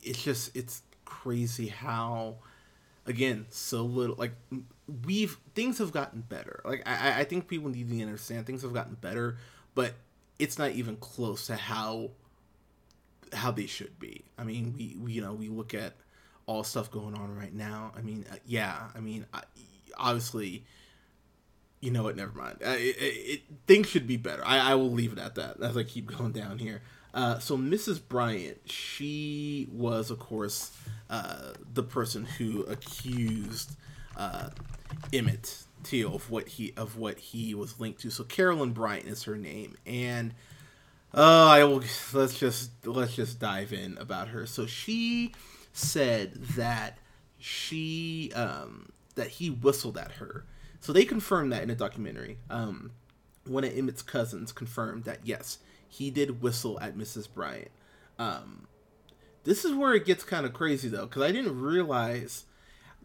it's 0.02 0.22
just 0.22 0.56
it's 0.56 0.80
crazy 1.04 1.66
how, 1.66 2.36
again, 3.04 3.44
so 3.50 3.82
little 3.82 4.16
like 4.16 4.32
we've 5.04 5.36
things 5.54 5.76
have 5.78 5.92
gotten 5.92 6.22
better. 6.22 6.62
Like 6.64 6.82
I 6.88 7.20
I 7.20 7.24
think 7.24 7.46
people 7.46 7.68
need 7.68 7.90
to 7.90 8.02
understand 8.02 8.46
things 8.46 8.62
have 8.62 8.72
gotten 8.72 8.94
better, 8.94 9.36
but 9.74 9.92
it's 10.38 10.58
not 10.58 10.70
even 10.70 10.96
close 10.96 11.46
to 11.48 11.56
how 11.56 12.12
how 13.34 13.50
they 13.50 13.66
should 13.66 13.98
be. 13.98 14.24
I 14.38 14.44
mean, 14.44 14.74
we, 14.78 14.96
we 14.98 15.12
you 15.12 15.20
know 15.20 15.34
we 15.34 15.50
look 15.50 15.74
at 15.74 15.92
all 16.46 16.64
stuff 16.64 16.90
going 16.90 17.14
on 17.14 17.36
right 17.36 17.52
now. 17.52 17.92
I 17.94 18.00
mean, 18.00 18.24
uh, 18.32 18.36
yeah, 18.46 18.88
I 18.96 19.00
mean, 19.00 19.26
I, 19.34 19.42
obviously 19.98 20.64
you 21.80 21.90
know 21.90 22.02
what? 22.02 22.16
Never 22.16 22.32
mind. 22.32 22.58
Uh, 22.64 22.70
it, 22.70 22.96
it, 22.98 23.42
things 23.66 23.88
should 23.88 24.06
be 24.06 24.16
better. 24.16 24.42
I, 24.44 24.72
I 24.72 24.74
will 24.74 24.90
leave 24.90 25.12
it 25.12 25.18
at 25.18 25.34
that 25.36 25.62
as 25.62 25.76
I 25.76 25.84
keep 25.84 26.06
going 26.18 26.32
down 26.32 26.58
here. 26.58 26.82
Uh, 27.14 27.38
so 27.38 27.56
Mrs. 27.56 28.00
Bryant, 28.06 28.58
she 28.70 29.68
was, 29.72 30.10
of 30.10 30.18
course, 30.18 30.72
uh, 31.08 31.52
the 31.72 31.82
person 31.82 32.24
who 32.24 32.62
accused 32.64 33.76
uh, 34.16 34.50
Emmett 35.12 35.64
Till 35.84 36.16
of 36.16 36.28
what 36.28 36.48
he 36.48 36.72
of 36.76 36.96
what 36.96 37.18
he 37.18 37.54
was 37.54 37.78
linked 37.78 38.00
to. 38.00 38.10
So 38.10 38.24
Carolyn 38.24 38.72
Bryant 38.72 39.06
is 39.06 39.22
her 39.24 39.36
name, 39.36 39.76
and 39.86 40.34
uh, 41.14 41.46
I 41.46 41.62
will 41.62 41.84
let's 42.12 42.36
just 42.36 42.72
let's 42.84 43.14
just 43.14 43.38
dive 43.38 43.72
in 43.72 43.96
about 43.96 44.28
her. 44.28 44.44
So 44.44 44.66
she 44.66 45.32
said 45.72 46.34
that 46.56 46.98
she 47.38 48.32
um, 48.34 48.90
that 49.14 49.28
he 49.28 49.50
whistled 49.50 49.96
at 49.96 50.12
her 50.12 50.44
so 50.80 50.92
they 50.92 51.04
confirmed 51.04 51.52
that 51.52 51.62
in 51.62 51.70
a 51.70 51.74
documentary. 51.74 52.38
Um, 52.50 52.92
one 53.44 53.64
of 53.64 53.76
Emmett's 53.76 54.02
cousins 54.02 54.52
confirmed 54.52 55.04
that 55.04 55.20
yes, 55.24 55.58
he 55.88 56.10
did 56.10 56.42
whistle 56.42 56.78
at 56.80 56.96
Mrs. 56.96 57.28
Bryant. 57.32 57.70
Um, 58.18 58.66
this 59.44 59.64
is 59.64 59.74
where 59.74 59.94
it 59.94 60.04
gets 60.04 60.24
kind 60.24 60.44
of 60.44 60.52
crazy 60.52 60.88
though, 60.88 61.06
because 61.06 61.22
I 61.22 61.32
didn't 61.32 61.60
realize 61.60 62.44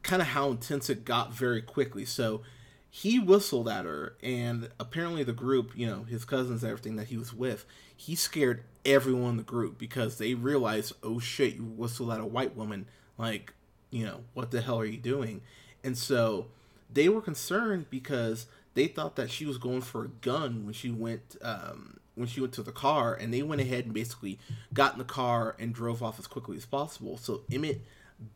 kind 0.02 0.22
of 0.22 0.30
how 0.30 0.52
intense 0.52 0.90
it 0.90 1.06
got 1.06 1.34
very 1.34 1.62
quickly. 1.62 2.06
So 2.06 2.42
he 2.90 3.18
whistled 3.18 3.68
at 3.68 3.86
her, 3.86 4.16
and 4.22 4.70
apparently 4.80 5.24
the 5.24 5.34
group, 5.34 5.72
you 5.76 5.88
know, 5.88 6.04
his 6.04 6.26
cousins, 6.26 6.64
everything 6.64 6.96
that 6.98 7.08
he 7.08 7.18
was 7.18 7.34
with, 7.34 7.66
he 7.96 8.16
scared 8.16 8.64
everyone 8.86 9.32
in 9.32 9.38
the 9.38 9.44
group 9.44 9.80
because 9.80 10.18
they 10.18 10.36
realized, 10.36 10.94
oh 11.02 11.20
shit, 11.20 11.56
you 11.56 11.64
whistled 11.64 12.12
at 12.12 12.20
a 12.20 12.26
white 12.26 12.56
woman. 12.56 12.86
Like, 13.18 13.54
you 13.90 14.06
know, 14.06 14.22
what 14.34 14.52
the 14.52 14.62
hell 14.62 14.80
are 14.80 14.86
you 14.86 14.98
doing? 14.98 15.42
And 15.84 15.98
so 15.98 16.48
they 16.94 17.10
were 17.10 17.22
concerned 17.22 17.88
because 17.90 18.48
they 18.74 18.88
thought 18.88 19.16
that 19.16 19.30
she 19.30 19.46
was 19.46 19.58
going 19.58 19.82
for 19.82 20.06
a 20.06 20.08
gun 20.08 20.66
when 20.66 20.74
she 20.74 20.90
went 20.90 21.36
um, 21.42 22.00
when 22.16 22.28
she 22.28 22.42
went 22.42 22.54
to 22.54 22.64
the 22.64 22.72
car, 22.72 23.14
and 23.14 23.34
they 23.34 23.42
went 23.42 23.62
ahead 23.62 23.86
and 23.86 23.94
basically 23.94 24.40
got 24.74 24.94
in 24.94 25.00
the 25.00 25.06
car 25.06 25.56
and 25.60 25.74
drove 25.74 26.04
off 26.04 26.20
as 26.20 26.28
quickly 26.28 26.58
as 26.58 26.66
possible. 26.66 27.18
So 27.18 27.42
Emmett 27.52 27.82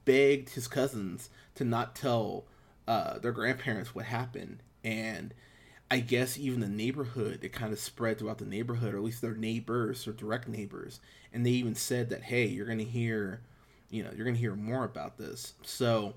begged 0.05 0.49
his 0.49 0.67
cousins 0.67 1.29
to 1.55 1.63
not 1.63 1.95
tell 1.95 2.45
uh, 2.87 3.19
their 3.19 3.31
grandparents 3.31 3.93
what 3.93 4.05
happened, 4.05 4.63
and 4.83 5.33
I 5.89 5.99
guess 5.99 6.37
even 6.37 6.59
the 6.59 6.67
neighborhood 6.67 7.39
it 7.43 7.53
kind 7.53 7.71
of 7.71 7.79
spread 7.79 8.19
throughout 8.19 8.39
the 8.39 8.45
neighborhood, 8.45 8.93
or 8.93 8.97
at 8.97 9.03
least 9.03 9.21
their 9.21 9.35
neighbors 9.35 10.07
or 10.07 10.13
direct 10.13 10.47
neighbors, 10.47 10.99
and 11.31 11.45
they 11.45 11.51
even 11.51 11.75
said 11.75 12.09
that 12.09 12.23
hey, 12.23 12.45
you're 12.45 12.67
gonna 12.67 12.83
hear, 12.83 13.41
you 13.89 14.03
know, 14.03 14.09
you're 14.15 14.25
gonna 14.25 14.37
hear 14.37 14.55
more 14.55 14.83
about 14.83 15.17
this. 15.17 15.53
So 15.63 16.15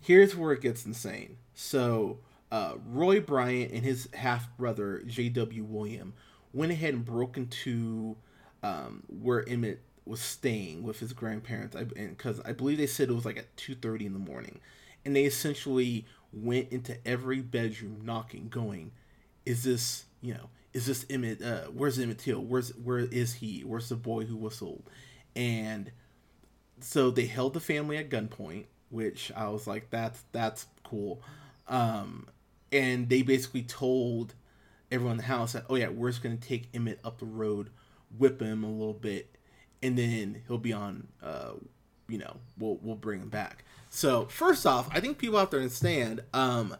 here's 0.00 0.36
where 0.36 0.52
it 0.52 0.60
gets 0.60 0.86
insane. 0.86 1.36
So, 1.54 2.18
uh, 2.50 2.74
Roy 2.86 3.20
Bryant 3.20 3.72
and 3.72 3.84
his 3.84 4.08
half 4.14 4.56
brother, 4.56 5.02
J.W. 5.06 5.64
Milam, 5.64 6.14
went 6.52 6.72
ahead 6.72 6.94
and 6.94 7.04
broke 7.04 7.36
into 7.36 8.16
um, 8.62 9.04
where 9.08 9.48
Emmett 9.48 9.80
was 10.04 10.20
staying 10.20 10.82
with 10.82 10.98
his 10.98 11.12
grandparents. 11.12 11.76
Because 11.76 12.40
I, 12.40 12.50
I 12.50 12.52
believe 12.52 12.78
they 12.78 12.86
said 12.86 13.08
it 13.08 13.14
was 13.14 13.24
like 13.24 13.38
at 13.38 13.54
2.30 13.56 14.06
in 14.06 14.12
the 14.12 14.18
morning. 14.18 14.60
And 15.04 15.14
they 15.14 15.24
essentially 15.24 16.06
went 16.32 16.70
into 16.70 16.96
every 17.06 17.40
bedroom 17.40 18.00
knocking, 18.04 18.48
going, 18.48 18.92
Is 19.46 19.64
this, 19.64 20.04
you 20.20 20.34
know, 20.34 20.50
is 20.72 20.86
this 20.86 21.06
Emmett? 21.08 21.42
Uh, 21.42 21.64
where's 21.66 21.98
Emmett 21.98 22.18
Till? 22.18 22.40
Where's 22.40 22.70
where 22.76 22.98
is 22.98 23.34
he? 23.34 23.62
Where's 23.62 23.88
the 23.88 23.96
boy 23.96 24.24
who 24.24 24.36
whistled? 24.36 24.82
And 25.34 25.90
so 26.80 27.10
they 27.10 27.26
held 27.26 27.54
the 27.54 27.60
family 27.60 27.96
at 27.96 28.10
gunpoint 28.10 28.66
which 28.90 29.32
I 29.34 29.48
was 29.48 29.66
like, 29.66 29.90
that's 29.90 30.22
that's 30.32 30.66
cool. 30.84 31.22
Um, 31.68 32.26
and 32.72 33.08
they 33.08 33.22
basically 33.22 33.62
told 33.62 34.34
everyone 34.90 35.12
in 35.12 35.18
the 35.18 35.24
house 35.24 35.52
that, 35.52 35.64
oh 35.70 35.76
yeah, 35.76 35.88
we're 35.88 36.10
just 36.10 36.22
gonna 36.22 36.36
take 36.36 36.68
Emmett 36.74 37.00
up 37.04 37.18
the 37.18 37.26
road, 37.26 37.70
whip 38.18 38.40
him 38.40 38.64
a 38.64 38.70
little 38.70 38.92
bit, 38.92 39.34
and 39.82 39.96
then 39.96 40.42
he'll 40.46 40.58
be 40.58 40.72
on. 40.72 41.08
Uh, 41.22 41.52
you 42.08 42.18
know, 42.18 42.36
we'll 42.58 42.78
we'll 42.82 42.96
bring 42.96 43.20
him 43.20 43.28
back. 43.28 43.64
So 43.88 44.26
first 44.26 44.66
off, 44.66 44.88
I 44.92 45.00
think 45.00 45.18
people 45.18 45.38
out 45.38 45.50
there 45.50 45.60
understand. 45.60 46.22
Um, 46.34 46.76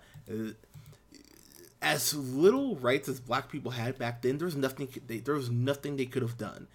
as 1.82 2.14
little 2.14 2.76
rights 2.76 3.08
as 3.08 3.20
black 3.20 3.48
people 3.48 3.70
had 3.70 3.96
back 3.96 4.22
then, 4.22 4.38
there 4.38 4.44
was 4.44 4.56
nothing. 4.56 4.88
They, 5.06 5.18
there 5.18 5.34
was 5.34 5.50
nothing 5.50 5.96
they 5.96 6.06
could 6.06 6.22
have 6.22 6.36
done 6.36 6.66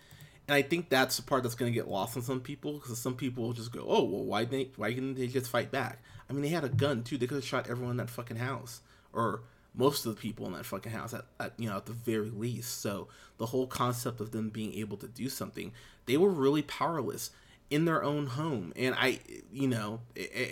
and 0.48 0.56
I 0.56 0.62
think 0.62 0.90
that's 0.90 1.18
the 1.18 1.24
part 1.24 1.44
that's 1.44 1.56
going 1.56 1.72
to 1.72 1.76
get 1.76 1.88
lost 1.88 2.16
on 2.16 2.24
some 2.24 2.40
people 2.40 2.74
because 2.74 2.98
some 3.00 3.16
people 3.16 3.44
will 3.44 3.54
just 3.54 3.72
go, 3.72 3.86
"Oh, 3.88 4.04
well, 4.04 4.24
why 4.24 4.46
they 4.46 4.70
why 4.76 4.92
didn't 4.92 5.16
they 5.16 5.28
just 5.28 5.50
fight 5.50 5.72
back?" 5.72 6.04
I 6.30 6.34
mean, 6.34 6.44
they 6.44 6.50
had 6.50 6.64
a 6.64 6.70
gun 6.70 7.04
too. 7.04 7.18
They 7.18 7.28
could 7.28 7.36
have 7.36 7.46
shot 7.46 7.70
everyone 7.70 7.92
in 7.92 7.98
that 7.98 8.10
fucking 8.10 8.38
house, 8.38 8.82
or 9.12 9.42
most 9.74 10.06
of 10.06 10.16
the 10.16 10.22
people 10.22 10.46
in 10.46 10.54
that 10.54 10.66
fucking 10.66 10.92
house 10.92 11.14
at, 11.14 11.26
at 11.40 11.54
you 11.58 11.68
know 11.68 11.78
at 11.78 11.88
the 11.88 11.94
very 11.94 12.30
least. 12.30 12.82
So 12.82 13.08
the 13.38 13.48
whole 13.48 13.66
concept 13.66 14.22
of 14.22 14.32
them 14.32 14.50
being 14.50 14.74
able 14.76 14.98
to 14.98 15.08
do 15.08 15.30
something, 15.30 15.72
they 16.06 16.18
were 16.18 16.30
really 16.30 16.62
powerless 16.62 17.32
in 17.72 17.86
their 17.86 18.04
own 18.04 18.28
home, 18.28 18.72
and 18.76 18.94
I, 18.96 19.20
you 19.52 19.68
know, 19.68 20.02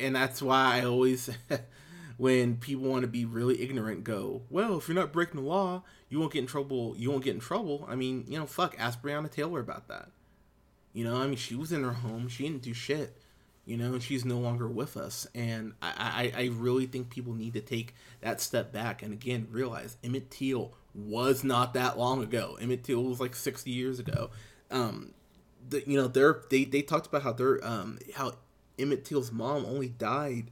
and 0.01 0.15
that's 0.15 0.41
why 0.41 0.79
I 0.79 0.85
always. 0.85 1.29
when 2.17 2.57
people 2.57 2.83
want 2.83 3.01
to 3.01 3.07
be 3.07 3.25
really 3.25 3.59
ignorant 3.63 4.03
go 4.03 4.43
well 4.51 4.77
if 4.77 4.87
you're 4.87 4.93
not 4.93 5.11
breaking 5.11 5.41
the 5.41 5.47
law 5.47 5.81
you 6.13 6.19
won't 6.19 6.31
get 6.31 6.41
in 6.41 6.45
trouble. 6.45 6.93
You 6.95 7.09
won't 7.09 7.23
get 7.23 7.33
in 7.33 7.39
trouble. 7.39 7.87
I 7.89 7.95
mean, 7.95 8.25
you 8.27 8.37
know, 8.37 8.45
fuck, 8.45 8.75
ask 8.77 9.01
Breonna 9.01 9.31
Taylor 9.31 9.59
about 9.59 9.87
that. 9.87 10.09
You 10.93 11.03
know, 11.03 11.15
I 11.15 11.25
mean, 11.25 11.37
she 11.37 11.55
was 11.55 11.71
in 11.71 11.83
her 11.83 11.93
home. 11.93 12.27
She 12.27 12.43
didn't 12.43 12.61
do 12.61 12.71
shit. 12.71 13.17
You 13.65 13.77
know, 13.77 13.93
and 13.93 14.03
she's 14.03 14.23
no 14.23 14.37
longer 14.37 14.67
with 14.67 14.95
us. 14.95 15.25
And 15.33 15.73
I, 15.81 16.31
I, 16.35 16.41
I 16.43 16.49
really 16.53 16.85
think 16.85 17.09
people 17.09 17.33
need 17.33 17.55
to 17.55 17.61
take 17.61 17.95
that 18.21 18.41
step 18.41 18.71
back 18.71 19.01
and 19.01 19.11
again 19.11 19.47
realize 19.49 19.97
Emmett 20.03 20.29
Till 20.29 20.75
was 20.93 21.43
not 21.43 21.73
that 21.73 21.97
long 21.97 22.21
ago. 22.21 22.59
Emmett 22.61 22.83
Till 22.83 23.01
was 23.01 23.19
like 23.19 23.35
60 23.35 23.71
years 23.71 23.97
ago. 23.97 24.29
Um, 24.69 25.15
the, 25.67 25.81
you 25.89 25.97
know, 25.97 26.07
they're, 26.07 26.41
they 26.51 26.63
they 26.63 26.83
talked 26.83 27.07
about 27.07 27.23
how 27.23 27.33
they're 27.33 27.65
um 27.65 27.97
how 28.13 28.33
Emmett 28.77 29.03
Till's 29.03 29.31
mom 29.31 29.65
only 29.65 29.89
died 29.89 30.51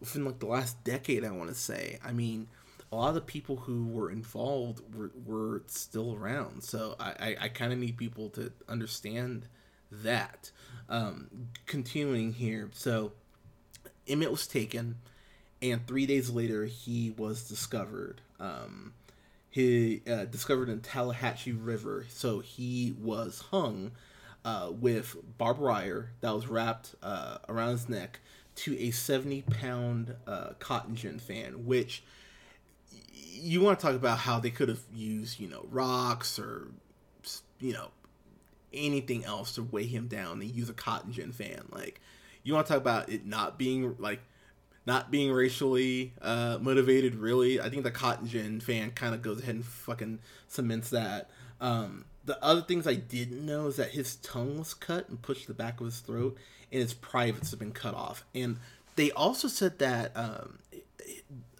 within 0.00 0.24
like 0.24 0.38
the 0.38 0.46
last 0.46 0.82
decade. 0.82 1.26
I 1.26 1.30
want 1.30 1.50
to 1.50 1.54
say. 1.54 1.98
I 2.02 2.12
mean, 2.12 2.48
a 2.92 2.96
lot 2.96 3.08
of 3.08 3.14
the 3.14 3.20
people 3.20 3.56
who 3.56 3.86
were 3.86 4.10
involved 4.10 4.80
were, 4.94 5.10
were 5.24 5.62
still 5.66 6.14
around. 6.14 6.62
So 6.62 6.96
I, 7.00 7.10
I, 7.18 7.36
I 7.42 7.48
kind 7.48 7.72
of 7.72 7.78
need 7.78 7.96
people 7.96 8.28
to 8.30 8.52
understand 8.68 9.46
that. 9.90 10.50
Um, 10.88 11.28
continuing 11.66 12.34
here, 12.34 12.70
so 12.72 13.12
Emmett 14.06 14.30
was 14.30 14.46
taken, 14.46 14.96
and 15.62 15.86
three 15.86 16.06
days 16.06 16.30
later 16.30 16.66
he 16.66 17.10
was 17.16 17.48
discovered. 17.48 18.20
Um, 18.38 18.92
he 19.54 20.02
uh, 20.10 20.24
discovered 20.24 20.68
in 20.68 20.80
Tallahatchie 20.80 21.52
River. 21.52 22.06
So 22.08 22.40
he 22.40 22.92
was 23.00 23.44
hung 23.52 23.92
uh, 24.44 24.70
with 24.72 25.16
barbed 25.38 25.60
wire 25.60 26.10
that 26.22 26.34
was 26.34 26.48
wrapped 26.48 26.96
uh, 27.04 27.38
around 27.48 27.70
his 27.70 27.88
neck 27.88 28.18
to 28.56 28.76
a 28.78 28.90
70 28.90 29.42
pound 29.42 30.16
uh, 30.26 30.54
cotton 30.58 30.96
gin 30.96 31.20
fan, 31.20 31.66
which 31.66 32.02
you 33.14 33.60
want 33.60 33.78
to 33.78 33.86
talk 33.86 33.94
about 33.94 34.18
how 34.18 34.40
they 34.40 34.50
could 34.50 34.68
have 34.68 34.82
used, 34.94 35.38
you 35.40 35.48
know, 35.48 35.66
rocks 35.70 36.38
or, 36.38 36.68
you 37.60 37.72
know, 37.72 37.90
anything 38.72 39.24
else 39.24 39.54
to 39.54 39.62
weigh 39.62 39.86
him 39.86 40.08
down 40.08 40.40
and 40.40 40.50
use 40.50 40.68
a 40.68 40.74
cotton 40.74 41.12
gin 41.12 41.32
fan. 41.32 41.66
Like, 41.70 42.00
you 42.42 42.54
want 42.54 42.66
to 42.66 42.72
talk 42.72 42.80
about 42.80 43.08
it 43.08 43.26
not 43.26 43.58
being 43.58 43.96
like 43.98 44.20
not 44.86 45.10
being 45.10 45.32
racially 45.32 46.12
uh, 46.20 46.58
motivated. 46.60 47.14
Really, 47.14 47.60
I 47.60 47.70
think 47.70 47.84
the 47.84 47.90
Cotton 47.90 48.26
Gin 48.28 48.60
fan 48.60 48.90
kind 48.90 49.14
of 49.14 49.22
goes 49.22 49.40
ahead 49.40 49.56
and 49.56 49.64
fucking 49.64 50.20
cements 50.46 50.90
that. 50.90 51.30
Um, 51.60 52.04
the 52.24 52.42
other 52.42 52.62
things 52.62 52.86
I 52.86 52.94
didn't 52.94 53.44
know 53.44 53.66
is 53.66 53.76
that 53.76 53.90
his 53.90 54.16
tongue 54.16 54.58
was 54.58 54.74
cut 54.74 55.08
and 55.08 55.20
pushed 55.20 55.42
to 55.42 55.48
the 55.48 55.54
back 55.54 55.80
of 55.80 55.86
his 55.86 56.00
throat, 56.00 56.36
and 56.70 56.82
his 56.82 56.94
privates 56.94 57.50
have 57.50 57.58
been 57.58 57.72
cut 57.72 57.94
off. 57.94 58.24
And 58.34 58.58
they 58.96 59.10
also 59.12 59.48
said 59.48 59.78
that 59.78 60.12
um, 60.16 60.58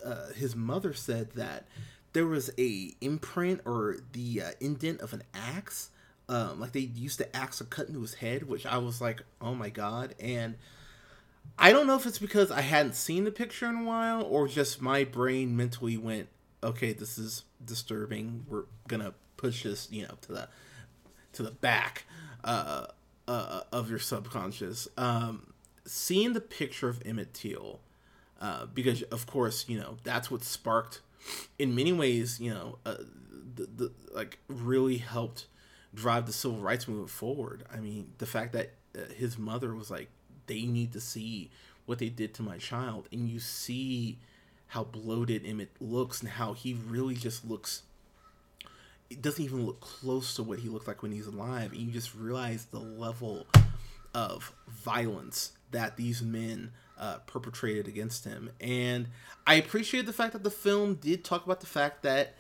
uh, 0.05 0.33
his 0.35 0.55
mother 0.55 0.93
said 0.93 1.33
that 1.33 1.67
there 2.13 2.27
was 2.27 2.51
a 2.59 2.95
imprint 3.01 3.61
or 3.65 3.99
the 4.13 4.43
uh, 4.43 4.51
indent 4.61 5.01
of 5.01 5.13
an 5.13 5.23
axe, 5.35 5.91
um, 6.29 6.61
like 6.61 6.73
they 6.73 6.81
used 6.81 7.19
the 7.19 7.35
axe 7.37 7.59
to 7.59 7.65
cut 7.65 7.89
into 7.89 8.01
his 8.01 8.15
head, 8.15 8.49
which 8.49 8.67
I 8.67 8.79
was 8.79 9.01
like, 9.01 9.23
oh 9.41 9.55
my 9.55 9.69
god. 9.69 10.15
And 10.21 10.55
I 11.59 11.73
don't 11.73 11.87
know 11.87 11.97
if 11.97 12.07
it's 12.07 12.19
because 12.19 12.51
I 12.51 12.63
hadn't 12.63 12.95
seen 12.95 13.25
the 13.25 13.31
picture 13.31 13.69
in 13.69 13.77
a 13.77 13.85
while 13.85 14.23
or 14.23 14.49
just 14.49 14.81
my 14.81 15.05
brain 15.05 15.57
mentally 15.57 15.97
went, 15.97 16.29
okay, 16.63 16.93
this 16.93 17.19
is 17.19 17.45
disturbing. 17.65 18.47
We're 18.49 18.65
gonna 18.89 19.15
push 19.37 19.65
this, 19.65 19.89
you 19.91 20.03
know, 20.03 20.15
to 20.23 20.33
the 20.33 20.49
to 21.35 21.43
the 21.43 21.51
back 21.51 22.05
uh, 22.45 22.87
uh, 23.29 23.63
of 23.73 23.91
your 23.91 23.99
subconscious. 23.99 24.89
Um, 24.97 25.53
seeing 25.85 26.33
the 26.33 26.41
picture 26.41 26.89
of 26.89 27.03
Emmett 27.05 27.35
Till, 27.35 27.81
uh, 28.45 28.67
because 28.67 29.01
of 29.05 29.27
course, 29.27 29.65
you 29.69 29.79
know, 29.79 29.97
that's 30.05 30.31
what 30.31 30.45
sparked, 30.45 31.01
in 31.59 31.75
many 31.75 31.95
ways, 31.95 32.39
you 32.39 32.53
know, 32.53 32.77
uh, 32.85 32.97
the, 33.55 33.67
the 33.75 33.93
like 34.15 34.39
really 34.49 34.99
helped 34.99 35.47
drive 35.95 36.27
the 36.27 36.33
civil 36.33 36.59
rights 36.59 36.87
movement 36.87 37.09
forward. 37.09 37.65
I 37.73 37.79
mean, 37.79 38.13
the 38.19 38.27
fact 38.27 38.53
that 38.53 38.73
uh, 38.95 39.13
his 39.17 39.39
mother 39.39 39.75
was 39.75 39.91
like, 39.91 40.09
they 40.47 40.65
need 40.65 40.93
to 40.93 41.01
see 41.01 41.51
what 41.87 41.99
they 41.99 42.11
did 42.11 42.35
to 42.35 42.43
my 42.43 42.59
child, 42.59 43.09
and 43.11 43.31
you 43.31 43.41
see 43.41 44.19
how 44.67 44.85
bloated 44.85 45.47
Emmett 45.47 45.71
looks 45.81 46.21
and 46.21 46.29
how 46.29 46.53
he 46.53 46.75
really 46.75 47.15
just 47.15 47.49
looks 47.49 47.85
it 49.09 49.23
doesn't 49.23 49.45
even 49.45 49.65
look 49.65 49.81
close 49.81 50.35
to 50.35 50.43
what 50.43 50.59
he 50.59 50.69
looked 50.69 50.89
like 50.89 51.03
when 51.03 51.13
he's 51.13 51.27
alive 51.27 51.73
and 51.73 51.81
you 51.81 51.93
just 51.93 52.15
realize 52.15 52.65
the 52.67 52.79
level 52.79 53.47
of 54.15 54.53
violence 54.67 55.53
that 55.71 55.97
these 55.97 56.23
men 56.23 56.73
uh, 56.99 57.19
perpetrated 57.27 57.89
against 57.89 58.25
him. 58.25 58.51
And 58.61 59.09
i 59.47 59.55
appreciate 59.55 60.07
the 60.07 60.13
fact 60.13 60.33
that 60.33 60.43
the 60.43 60.51
film 60.51 60.95
did 60.95 61.25
talk 61.25 61.45
about 61.45 61.61
the 61.61 61.67
fact 61.67 62.03
that 62.03 62.35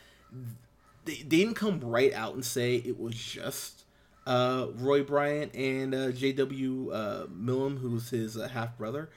they, 1.04 1.16
they 1.16 1.23
didn't 1.38 1.54
come 1.54 1.80
right 1.80 2.12
out 2.14 2.34
and 2.34 2.44
say 2.44 2.76
it 2.76 2.99
was 2.99 3.14
just 3.14 3.84
uh, 4.26 4.68
roy 4.76 5.02
bryant 5.02 5.54
and 5.54 5.94
uh, 5.94 6.08
jw 6.08 6.88
uh, 6.94 7.26
Milam, 7.28 7.76
who's 7.76 8.08
his 8.08 8.38
uh, 8.38 8.49
half 8.49 8.78
brother 8.78 9.11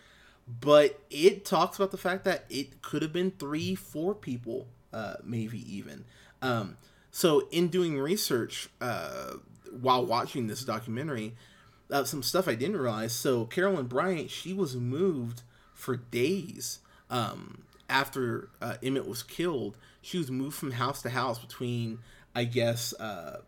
but 0.61 0.99
it 1.09 1.45
talks 1.45 1.77
about 1.77 1.91
the 1.91 1.97
fact 1.97 2.23
that 2.23 2.45
it 2.49 2.81
could 2.81 3.01
have 3.01 3.11
been 3.11 3.31
three 3.31 3.75
four 3.75 4.15
people 4.15 4.67
uh, 4.93 5.15
maybe 5.23 5.59
even. 5.73 6.05
Um, 6.41 6.77
so, 7.11 7.47
in 7.51 7.67
doing 7.67 7.99
research 7.99 8.69
uh, 8.79 9.33
while 9.81 10.05
watching 10.05 10.47
this 10.47 10.63
documentary, 10.63 11.35
uh, 11.91 12.03
some 12.03 12.23
stuff 12.23 12.47
I 12.47 12.55
didn't 12.55 12.77
realize. 12.77 13.13
So, 13.13 13.45
Carolyn 13.45 13.87
Bryant, 13.87 14.29
she 14.29 14.53
was 14.53 14.75
moved 14.75 15.41
for 15.73 15.95
days 15.95 16.79
um, 17.09 17.63
after 17.89 18.49
uh, 18.61 18.75
Emmett 18.83 19.07
was 19.07 19.23
killed. 19.23 19.77
She 20.01 20.17
was 20.17 20.31
moved 20.31 20.55
from 20.55 20.71
house 20.71 21.01
to 21.03 21.09
house 21.09 21.39
between, 21.39 21.99
I 22.35 22.45
guess, 22.45 22.93
uh, 22.93 23.41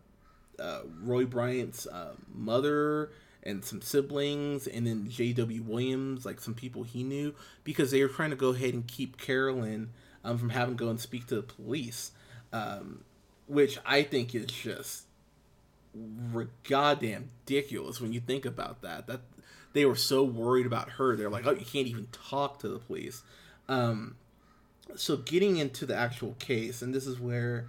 uh, 0.58 0.80
Roy 1.02 1.24
Bryant's 1.24 1.86
uh, 1.86 2.14
mother 2.34 3.10
and 3.42 3.64
some 3.64 3.80
siblings, 3.80 4.66
and 4.66 4.86
then 4.86 5.08
J.W. 5.08 5.62
Milam's, 5.62 6.26
like 6.26 6.40
some 6.40 6.54
people 6.54 6.82
he 6.82 7.02
knew, 7.02 7.34
because 7.64 7.90
they 7.90 8.02
were 8.02 8.08
trying 8.08 8.30
to 8.30 8.36
go 8.36 8.50
ahead 8.50 8.74
and 8.74 8.86
keep 8.86 9.16
Carolyn 9.16 9.90
um, 10.24 10.36
from 10.36 10.50
having 10.50 10.76
to 10.76 10.84
go 10.84 10.90
and 10.90 11.00
speak 11.00 11.26
to 11.28 11.36
the 11.36 11.42
police. 11.42 12.12
Um, 12.52 13.04
which 13.50 13.78
I 13.84 14.04
think 14.04 14.34
is 14.34 14.46
just 14.46 15.04
goddamn 16.64 17.30
ridiculous 17.46 18.00
when 18.00 18.12
you 18.12 18.20
think 18.20 18.44
about 18.44 18.82
that. 18.82 19.06
That 19.06 19.20
they 19.72 19.84
were 19.84 19.96
so 19.96 20.22
worried 20.22 20.66
about 20.66 20.90
her, 20.90 21.16
they're 21.16 21.30
like, 21.30 21.46
oh, 21.46 21.52
you 21.52 21.64
can't 21.64 21.86
even 21.86 22.08
talk 22.12 22.58
to 22.60 22.68
the 22.68 22.78
police. 22.78 23.22
Um, 23.68 24.16
so 24.96 25.16
getting 25.16 25.56
into 25.56 25.86
the 25.86 25.94
actual 25.94 26.34
case, 26.38 26.82
and 26.82 26.92
this 26.94 27.06
is 27.06 27.20
where 27.20 27.66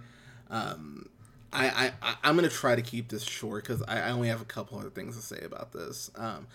um, 0.50 1.08
I, 1.52 1.92
I 2.02 2.14
I'm 2.24 2.34
gonna 2.34 2.48
try 2.48 2.74
to 2.74 2.82
keep 2.82 3.08
this 3.08 3.22
short 3.22 3.64
because 3.64 3.82
I, 3.82 4.00
I, 4.00 4.10
only 4.10 4.28
have 4.28 4.40
a 4.40 4.46
couple 4.46 4.78
other 4.78 4.90
things 4.90 5.16
to 5.16 5.22
say 5.22 5.44
about 5.44 5.72
this. 5.72 6.10
Um, 6.16 6.46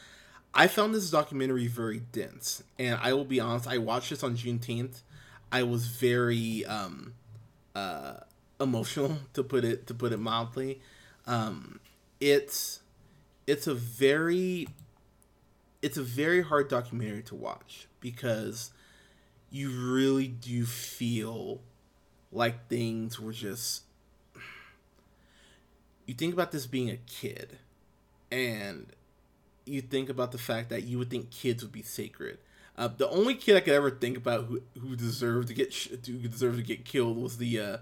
I 0.54 0.68
found 0.68 0.94
this 0.94 1.10
documentary 1.10 1.68
very 1.68 2.02
dense, 2.12 2.64
and 2.78 3.00
I 3.02 3.14
will 3.14 3.26
be 3.26 3.40
honest. 3.40 3.68
I 3.68 3.78
watched 3.78 4.10
this 4.10 4.24
on 4.24 4.36
Juneteenth. 4.36 5.02
I 5.52 5.64
was 5.64 5.88
very 5.88 6.66
um, 6.66 7.14
uh, 7.76 8.16
emotional 8.60 9.18
to 9.34 9.44
put 9.44 9.64
it 9.64 9.88
to 9.88 9.94
put 9.94 10.12
it 10.12 10.18
mildly. 10.18 10.82
Um, 11.28 11.80
it's 12.20 12.80
it's 13.46 13.68
a 13.68 13.76
very 13.76 14.68
it's 15.82 15.98
a 15.98 16.04
very 16.04 16.42
hard 16.42 16.70
documentary 16.70 17.22
to 17.24 17.36
watch 17.36 17.88
because 18.00 18.72
you 19.52 19.70
really 19.70 20.28
do 20.28 20.66
feel 20.66 21.62
like 22.32 22.68
things 22.68 23.20
were 23.20 23.32
just 23.32 23.84
you 26.06 26.14
think 26.14 26.34
about 26.34 26.52
this 26.52 26.66
being 26.66 26.90
a 26.90 26.98
kid 26.98 27.58
and 28.32 28.88
you 29.66 29.82
think 29.82 30.10
about 30.10 30.32
the 30.32 30.38
fact 30.38 30.70
that 30.70 30.84
you 30.84 30.98
would 30.98 31.10
think 31.10 31.30
kids 31.30 31.62
would 31.64 31.72
be 31.72 31.82
sacred. 31.82 32.38
Uh, 32.78 32.88
the 32.88 33.10
only 33.10 33.36
kid 33.36 33.58
I 33.58 33.60
could 33.60 33.74
ever 33.74 33.92
think 33.92 34.18
about 34.18 34.46
who 34.46 34.62
who 34.80 34.96
deserved 34.96 35.48
to 35.50 35.54
get 35.54 35.74
who 35.74 36.28
deserved 36.28 36.58
to 36.58 36.64
get 36.64 36.86
killed 36.86 37.18
was 37.18 37.38
the 37.38 37.60
uh, 37.60 37.78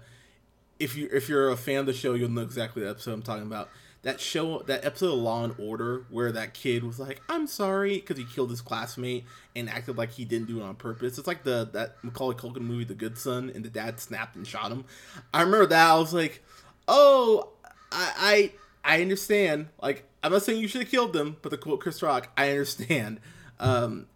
if 0.78 0.96
you 0.96 1.08
if 1.12 1.28
you're 1.28 1.50
a 1.50 1.56
fan 1.56 1.80
of 1.80 1.86
the 1.86 1.92
show, 1.92 2.14
you'll 2.14 2.30
know 2.30 2.42
exactly 2.42 2.82
the 2.82 2.90
episode 2.90 3.12
I'm 3.12 3.22
talking 3.22 3.46
about. 3.46 3.68
That 4.02 4.20
show, 4.20 4.60
that 4.66 4.84
episode 4.84 5.14
of 5.14 5.18
Law 5.18 5.42
and 5.42 5.54
Order, 5.58 6.04
where 6.10 6.30
that 6.30 6.54
kid 6.54 6.84
was 6.84 7.00
like, 7.00 7.20
"I'm 7.28 7.46
sorry" 7.46 7.96
because 7.96 8.18
he 8.18 8.24
killed 8.24 8.50
his 8.50 8.60
classmate 8.60 9.24
and 9.56 9.68
acted 9.68 9.96
like 9.96 10.12
he 10.12 10.24
didn't 10.24 10.46
do 10.46 10.60
it 10.60 10.62
on 10.62 10.76
purpose. 10.76 11.18
It's 11.18 11.26
like 11.26 11.42
the 11.42 11.68
that 11.72 11.96
Macaulay 12.04 12.36
Culkin 12.36 12.60
movie, 12.60 12.84
The 12.84 12.94
Good 12.94 13.18
Son, 13.18 13.50
and 13.52 13.64
the 13.64 13.70
dad 13.70 13.98
snapped 13.98 14.36
and 14.36 14.46
shot 14.46 14.70
him. 14.70 14.84
I 15.34 15.40
remember 15.42 15.66
that. 15.66 15.90
I 15.90 15.98
was 15.98 16.14
like, 16.14 16.42
"Oh, 16.86 17.48
I 17.90 18.52
I, 18.84 18.98
I 18.98 19.02
understand." 19.02 19.68
Like, 19.82 20.04
I'm 20.22 20.30
not 20.30 20.42
saying 20.42 20.60
you 20.60 20.68
should 20.68 20.82
have 20.82 20.90
killed 20.90 21.12
them, 21.12 21.38
but 21.42 21.50
the 21.50 21.58
quote 21.58 21.80
Chris 21.80 22.02
Rock, 22.02 22.30
I 22.36 22.50
understand. 22.50 23.18
Um, 23.58 24.06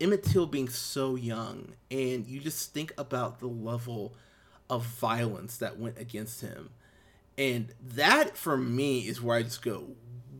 Emmett 0.00 0.24
Till 0.24 0.46
being 0.46 0.68
so 0.68 1.14
young, 1.14 1.74
and 1.90 2.26
you 2.26 2.40
just 2.40 2.72
think 2.72 2.92
about 2.98 3.40
the 3.40 3.46
level 3.46 4.14
of 4.70 4.84
violence 4.84 5.56
that 5.58 5.78
went 5.78 5.98
against 5.98 6.40
him. 6.40 6.70
And 7.36 7.72
that 7.80 8.36
for 8.36 8.56
me 8.56 9.00
is 9.00 9.22
where 9.22 9.36
I 9.36 9.42
just 9.42 9.62
go, 9.62 9.90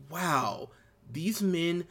wow, 0.09 0.69
these 1.11 1.41
men 1.41 1.85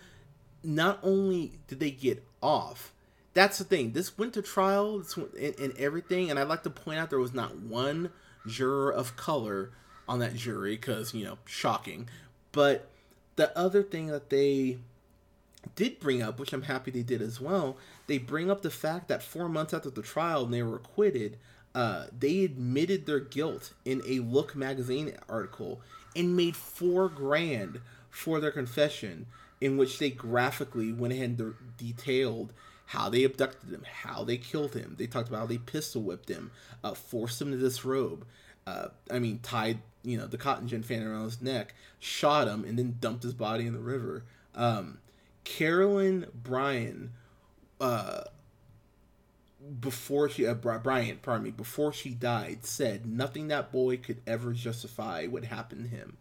not 0.62 0.98
only 1.02 1.52
did 1.66 1.80
they 1.80 1.90
get 1.90 2.24
off, 2.42 2.92
that's 3.34 3.58
the 3.58 3.64
thing. 3.64 3.92
This 3.92 4.18
went 4.18 4.34
to 4.34 4.42
trial 4.42 5.02
and, 5.16 5.76
everything, 5.78 6.30
and 6.30 6.38
I'd 6.38 6.48
like 6.48 6.64
to 6.64 6.70
point 6.70 6.98
out 6.98 7.10
there 7.10 7.18
was 7.18 7.34
not 7.34 7.56
one 7.56 8.10
juror 8.46 8.90
of 8.90 9.16
color 9.16 9.70
on 10.08 10.18
that 10.20 10.34
jury 10.34 10.74
because 10.76 11.14
you 11.14 11.24
know 11.24 11.38
shocking. 11.44 12.08
But 12.52 12.88
the 13.36 13.56
other 13.56 13.82
thing 13.82 14.08
that 14.08 14.30
they 14.30 14.78
did 15.76 16.00
bring 16.00 16.22
up, 16.22 16.40
which 16.40 16.52
I'm 16.52 16.62
happy 16.62 16.90
they 16.90 17.02
did 17.02 17.22
as 17.22 17.40
well, 17.40 17.76
they 18.06 18.18
bring 18.18 18.50
up 18.50 18.62
the 18.62 18.70
fact 18.70 19.08
that 19.08 19.22
four 19.22 19.48
months 19.48 19.72
after 19.72 19.90
the 19.90 20.02
trial 20.02 20.44
and 20.44 20.52
they 20.52 20.62
were 20.62 20.76
acquitted, 20.76 21.38
uh, 21.78 22.06
they 22.18 22.42
admitted 22.42 23.06
their 23.06 23.20
guilt 23.20 23.72
in 23.84 24.02
a 24.04 24.18
Look 24.18 24.56
magazine 24.56 25.14
article 25.28 25.80
and 26.16 26.36
made 26.36 26.56
four 26.56 27.08
grand 27.08 27.80
for 28.10 28.40
their 28.40 28.50
confession, 28.50 29.26
in 29.60 29.76
which 29.76 30.00
they 30.00 30.10
graphically 30.10 30.92
went 30.92 31.12
ahead 31.12 31.38
and 31.38 31.54
detailed 31.76 32.52
how 32.86 33.08
they 33.08 33.22
abducted 33.22 33.70
him, 33.70 33.84
how 34.02 34.24
they 34.24 34.36
killed 34.36 34.74
him. 34.74 34.96
They 34.98 35.06
talked 35.06 35.28
about 35.28 35.38
how 35.38 35.46
they 35.46 35.58
pistol 35.58 36.02
whipped 36.02 36.28
him, 36.28 36.50
uh, 36.82 36.94
forced 36.94 37.40
him 37.40 37.52
to 37.52 37.56
disrobe. 37.56 38.26
Uh, 38.66 38.88
I 39.08 39.20
mean, 39.20 39.38
tied 39.44 39.78
you 40.02 40.18
know 40.18 40.26
the 40.26 40.36
cotton 40.36 40.66
gin 40.66 40.82
fan 40.82 41.06
around 41.06 41.26
his 41.26 41.40
neck, 41.40 41.76
shot 42.00 42.48
him, 42.48 42.64
and 42.64 42.76
then 42.76 42.96
dumped 43.00 43.22
his 43.22 43.34
body 43.34 43.68
in 43.68 43.72
the 43.74 43.78
river. 43.78 44.24
Um, 44.52 44.98
Carolyn 45.44 46.26
Bryan 46.34 47.12
uh, 47.80 48.24
before 49.80 50.28
she 50.28 50.46
uh, 50.46 50.54
Bryant, 50.54 51.22
pardon 51.22 51.44
me, 51.44 51.50
before 51.50 51.92
she 51.92 52.10
died, 52.10 52.64
said 52.64 53.06
nothing 53.06 53.48
that 53.48 53.72
boy 53.72 53.96
could 53.96 54.20
ever 54.26 54.52
justify 54.52 55.26
what 55.26 55.44
happened 55.44 55.90
to 55.90 55.96
him, 55.96 56.16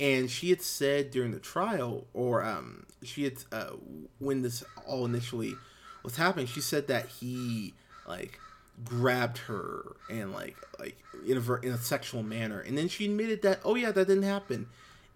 and 0.00 0.30
she 0.30 0.50
had 0.50 0.62
said 0.62 1.10
during 1.10 1.32
the 1.32 1.38
trial, 1.38 2.06
or 2.14 2.42
um, 2.42 2.86
she 3.02 3.24
had 3.24 3.34
uh, 3.52 3.72
when 4.18 4.42
this 4.42 4.64
all 4.86 5.04
initially 5.04 5.54
was 6.02 6.16
happening, 6.16 6.46
she 6.46 6.60
said 6.60 6.88
that 6.88 7.06
he 7.06 7.74
like 8.06 8.38
grabbed 8.84 9.38
her 9.38 9.96
and 10.08 10.32
like 10.32 10.56
like 10.78 10.96
in 11.26 11.36
a 11.36 11.54
in 11.56 11.72
a 11.72 11.78
sexual 11.78 12.22
manner, 12.22 12.60
and 12.60 12.78
then 12.78 12.88
she 12.88 13.04
admitted 13.04 13.42
that 13.42 13.60
oh 13.64 13.74
yeah 13.74 13.92
that 13.92 14.06
didn't 14.08 14.22
happen, 14.22 14.66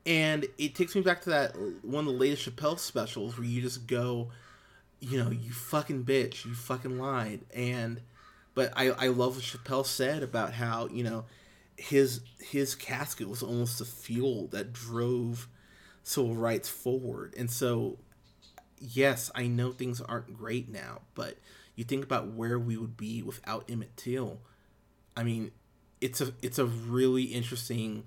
and 0.05 0.47
it 0.59 0.75
takes 0.75 0.95
me 0.95 1.01
back 1.01 1.23
to 1.23 1.31
that 1.31 1.57
one 1.83 2.07
of 2.07 2.13
the 2.13 2.19
latest 2.19 2.49
Chappelle 2.49 2.79
specials 2.79 3.39
where 3.39 3.47
you 3.47 3.63
just 3.63 3.87
go 3.87 4.29
you 5.03 5.23
know, 5.23 5.31
you 5.31 5.51
fucking 5.51 6.05
bitch, 6.05 6.45
you 6.45 6.55
fucking 6.55 6.97
lied. 6.97 7.41
And, 7.53 8.01
but 8.55 8.73
I, 8.77 8.91
I 8.91 9.09
love 9.09 9.35
what 9.35 9.45
Chappelle 9.45 9.85
said 9.85 10.23
about 10.23 10.55
how, 10.55 10.89
you 10.89 11.03
know, 11.03 11.25
his 11.77 12.21
his 12.39 12.75
casket 12.75 13.29
was 13.29 13.43
almost 13.43 13.79
the 13.79 13.85
fuel 13.85 14.47
that 14.49 14.73
drove 14.73 15.49
civil 16.05 16.37
rights 16.37 16.69
forward. 16.69 17.35
And 17.37 17.51
so, 17.51 17.99
yes, 18.79 19.31
I 19.35 19.49
know 19.49 19.73
things 19.73 20.01
aren't 20.01 20.37
great 20.37 20.69
now, 20.69 21.01
but 21.15 21.39
you 21.75 21.83
think 21.83 22.05
about 22.05 22.29
where 22.29 22.59
we 22.59 22.77
would 22.77 22.97
be 22.97 23.23
without 23.23 23.69
Emmett 23.69 23.97
Till. 23.97 24.39
I 25.17 25.25
mean, 25.25 25.51
it's 26.01 26.21
a 26.21 26.33
it's 26.43 26.59
a 26.59 26.67
really 26.67 27.25
interesting 27.25 28.05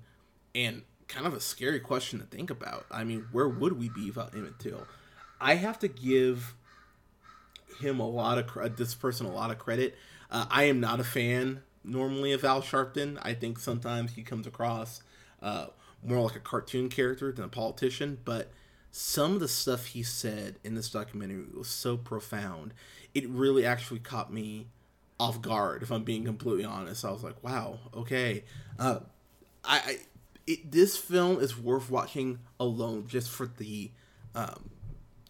and 0.54 0.82
kind 1.08 1.26
of 1.26 1.34
a 1.34 1.40
scary 1.40 1.80
question 1.80 2.20
to 2.20 2.24
think 2.24 2.50
about. 2.50 2.86
I 2.90 3.04
mean, 3.04 3.26
where 3.32 3.48
would 3.48 3.78
we 3.78 3.90
be 3.90 4.06
without 4.06 4.34
Emmett 4.34 4.58
Till? 4.58 4.86
I 5.40 5.56
have 5.56 5.78
to 5.80 5.88
give 5.88 6.54
him 7.80 8.00
a 8.00 8.08
lot 8.08 8.38
of 8.38 8.76
this 8.76 8.94
person 8.94 9.26
a 9.26 9.32
lot 9.32 9.50
of 9.50 9.58
credit. 9.58 9.96
Uh, 10.30 10.46
I 10.50 10.64
am 10.64 10.80
not 10.80 11.00
a 11.00 11.04
fan 11.04 11.62
normally 11.84 12.32
of 12.32 12.44
Al 12.44 12.62
Sharpton. 12.62 13.18
I 13.22 13.34
think 13.34 13.58
sometimes 13.58 14.14
he 14.14 14.22
comes 14.22 14.46
across 14.46 15.02
uh, 15.42 15.66
more 16.02 16.20
like 16.20 16.36
a 16.36 16.40
cartoon 16.40 16.88
character 16.88 17.32
than 17.32 17.44
a 17.44 17.48
politician. 17.48 18.18
But 18.24 18.50
some 18.90 19.34
of 19.34 19.40
the 19.40 19.48
stuff 19.48 19.86
he 19.86 20.02
said 20.02 20.58
in 20.64 20.74
this 20.74 20.90
documentary 20.90 21.44
was 21.56 21.68
so 21.68 21.96
profound. 21.96 22.74
It 23.14 23.28
really 23.28 23.64
actually 23.64 24.00
caught 24.00 24.32
me 24.32 24.68
off 25.18 25.40
guard. 25.40 25.82
If 25.82 25.90
I'm 25.90 26.04
being 26.04 26.24
completely 26.24 26.64
honest, 26.64 27.04
I 27.04 27.10
was 27.10 27.22
like, 27.22 27.42
"Wow, 27.42 27.78
okay." 27.94 28.44
Uh, 28.78 29.00
I, 29.64 29.78
I 29.78 29.98
it, 30.46 30.70
this 30.70 30.96
film 30.96 31.40
is 31.40 31.58
worth 31.58 31.90
watching 31.90 32.38
alone 32.60 33.06
just 33.08 33.30
for 33.30 33.46
the 33.46 33.90
um, 34.34 34.70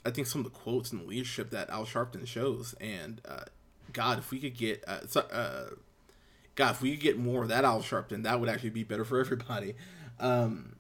I 0.07 0.11
think 0.11 0.29
some 0.29 0.41
of 0.41 0.45
the 0.45 0.57
quotes 0.57 0.93
and 0.93 1.01
the 1.01 1.05
leadership 1.05 1.51
that 1.51 1.69
Al 1.69 1.85
Sharpton 1.85 2.27
shows, 2.27 2.75
and 2.81 3.21
uh, 3.29 3.45
God, 3.93 4.19
if 4.19 4.31
we 4.31 4.39
could 4.39 4.57
get, 4.57 4.85
uh, 4.87 5.07
so, 5.07 5.21
uh, 5.23 5.71
God, 6.55 6.71
if 6.73 6.83
we 6.83 6.93
could 6.93 7.01
get 7.01 7.19
more 7.19 7.43
of 7.43 7.49
that 7.49 7.65
Al 7.65 7.83
Sharpton, 7.83 8.23
that 8.23 8.39
would 8.39 8.49
actually 8.49 8.71
be 8.71 8.85
better 8.85 9.05
for 9.05 9.19
everybody. 9.21 9.75
Um, 10.21 10.77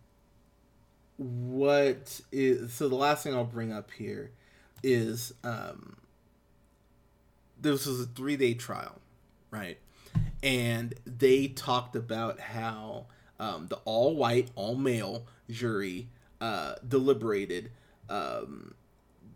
what 1.16 2.20
is 2.30 2.72
so? 2.72 2.88
The 2.88 2.94
last 2.94 3.24
thing 3.24 3.34
I'll 3.34 3.44
bring 3.44 3.72
up 3.72 3.90
here 3.90 4.30
is 4.82 5.32
um, 5.42 5.96
this 7.60 7.86
was 7.86 8.02
a 8.02 8.06
three 8.06 8.36
day 8.36 8.54
trial, 8.54 9.00
right? 9.50 9.78
And 10.42 10.94
they 11.04 11.48
talked 11.48 11.96
about 11.96 12.38
how 12.38 13.06
um, 13.40 13.66
the 13.68 13.76
all 13.84 14.14
white, 14.14 14.50
all 14.54 14.76
male 14.76 15.26
jury 15.50 16.08
uh, 16.40 16.74
deliberated. 16.86 17.70
Um, 18.08 18.74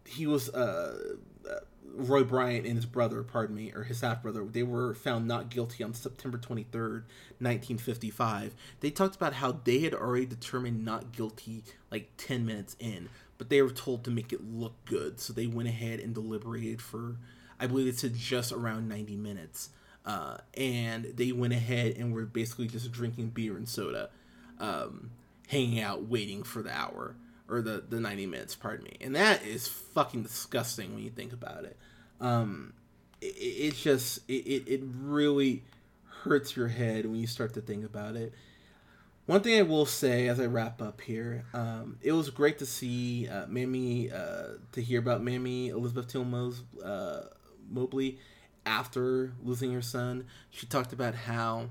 he 0.06 0.26
was 0.26 0.48
uh, 0.50 1.14
uh, 1.48 1.60
Roy 1.94 2.24
Bryant 2.24 2.66
and 2.66 2.76
his 2.76 2.86
brother, 2.86 3.22
pardon 3.22 3.56
me, 3.56 3.72
or 3.74 3.84
his 3.84 4.00
half 4.00 4.22
brother, 4.22 4.44
they 4.44 4.62
were 4.62 4.94
found 4.94 5.26
not 5.26 5.50
guilty 5.50 5.82
on 5.84 5.94
September 5.94 6.38
23rd, 6.38 7.04
1955. 7.38 8.54
They 8.80 8.90
talked 8.90 9.16
about 9.16 9.34
how 9.34 9.60
they 9.64 9.80
had 9.80 9.94
already 9.94 10.26
determined 10.26 10.84
not 10.84 11.12
guilty 11.12 11.64
like 11.90 12.10
10 12.16 12.46
minutes 12.46 12.76
in, 12.78 13.08
but 13.38 13.48
they 13.48 13.62
were 13.62 13.70
told 13.70 14.04
to 14.04 14.10
make 14.10 14.32
it 14.32 14.44
look 14.44 14.74
good. 14.84 15.20
So 15.20 15.32
they 15.32 15.46
went 15.46 15.68
ahead 15.68 16.00
and 16.00 16.14
deliberated 16.14 16.80
for, 16.80 17.16
I 17.58 17.66
believe 17.66 17.86
it 17.86 17.98
said 17.98 18.14
just 18.14 18.52
around 18.52 18.88
90 18.88 19.16
minutes. 19.16 19.70
Uh, 20.06 20.38
and 20.54 21.04
they 21.14 21.30
went 21.30 21.52
ahead 21.52 21.94
and 21.96 22.12
were 22.12 22.24
basically 22.24 22.66
just 22.66 22.90
drinking 22.90 23.30
beer 23.30 23.56
and 23.56 23.68
soda, 23.68 24.08
um, 24.58 25.10
hanging 25.48 25.80
out, 25.80 26.04
waiting 26.08 26.42
for 26.42 26.62
the 26.62 26.72
hour 26.72 27.16
or 27.50 27.60
the 27.62 27.84
the 27.88 28.00
90 28.00 28.26
minutes 28.26 28.54
pardon 28.54 28.84
me 28.84 28.96
and 29.00 29.16
that 29.16 29.44
is 29.44 29.66
fucking 29.68 30.22
disgusting 30.22 30.94
when 30.94 31.02
you 31.02 31.10
think 31.10 31.32
about 31.32 31.64
it 31.64 31.76
um 32.20 32.72
it, 33.20 33.26
it 33.26 33.74
just 33.74 34.20
it, 34.28 34.64
it 34.66 34.80
really 35.00 35.62
hurts 36.22 36.56
your 36.56 36.68
head 36.68 37.06
when 37.06 37.16
you 37.16 37.26
start 37.26 37.54
to 37.54 37.60
think 37.60 37.84
about 37.84 38.16
it 38.16 38.32
one 39.30 39.42
thing 39.42 39.56
I 39.60 39.62
will 39.62 39.86
say 39.86 40.26
as 40.26 40.40
I 40.40 40.46
wrap 40.46 40.82
up 40.82 41.00
here, 41.00 41.44
um, 41.54 41.98
it 42.02 42.10
was 42.10 42.30
great 42.30 42.58
to 42.58 42.66
see 42.66 43.28
uh, 43.28 43.46
Mamie, 43.46 44.10
uh, 44.10 44.54
to 44.72 44.82
hear 44.82 44.98
about 44.98 45.22
Mamie 45.22 45.68
Elizabeth 45.68 46.08
tilmo's 46.08 46.64
uh, 46.84 47.26
Mobley 47.70 48.18
after 48.66 49.32
losing 49.40 49.72
her 49.72 49.82
son. 49.82 50.26
She 50.50 50.66
talked 50.66 50.92
about 50.92 51.14
how 51.14 51.70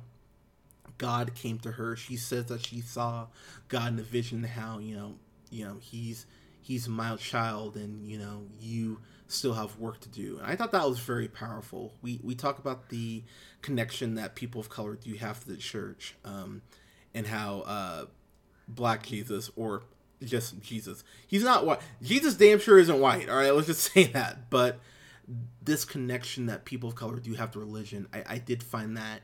God 0.98 1.36
came 1.36 1.60
to 1.60 1.72
her. 1.72 1.98
She 1.98 2.15
says 2.15 2.46
that 2.46 2.65
she 2.65 2.80
saw 2.80 3.28
God 3.68 3.92
in 3.92 4.00
a 4.00 4.04
vision, 4.04 4.44
how, 4.44 4.80
you 4.80 4.96
know, 4.96 5.15
you 5.49 5.65
know 5.65 5.77
he's 5.79 6.25
he's 6.62 6.88
a 6.88 6.89
mild 6.89 7.19
child 7.19 7.75
and 7.75 8.07
you 8.07 8.17
know 8.17 8.43
you 8.59 8.99
still 9.27 9.53
have 9.53 9.77
work 9.77 9.99
to 10.01 10.09
do. 10.09 10.38
And 10.38 10.47
i 10.47 10.55
thought 10.55 10.71
that 10.71 10.88
was 10.88 10.99
very 10.99 11.27
powerful. 11.27 11.93
We 12.01 12.19
we 12.23 12.35
talk 12.35 12.59
about 12.59 12.89
the 12.89 13.23
connection 13.62 14.15
that 14.15 14.35
people 14.35 14.62
of 14.62 14.69
color 14.69 14.95
do 14.95 15.13
have 15.15 15.41
to 15.41 15.49
the 15.51 15.57
church 15.57 16.15
um, 16.25 16.62
and 17.13 17.27
how 17.27 17.62
uh, 17.62 18.05
black 18.67 19.05
jesus 19.05 19.49
or 19.55 19.83
just 20.23 20.59
jesus 20.59 21.03
he's 21.27 21.43
not 21.43 21.65
white. 21.65 21.79
Jesus 22.01 22.35
damn 22.35 22.59
sure 22.59 22.77
isn't 22.77 22.99
white 22.99 23.29
all 23.29 23.38
right? 23.38 23.53
Let's 23.53 23.67
just 23.67 23.81
say 23.93 24.05
that. 24.07 24.49
But 24.49 24.79
this 25.62 25.85
connection 25.85 26.47
that 26.47 26.65
people 26.65 26.89
of 26.89 26.95
color 26.95 27.19
do 27.19 27.35
have 27.35 27.51
to 27.51 27.59
religion 27.59 28.07
i, 28.12 28.23
I 28.27 28.38
did 28.39 28.63
find 28.63 28.97
that 28.97 29.21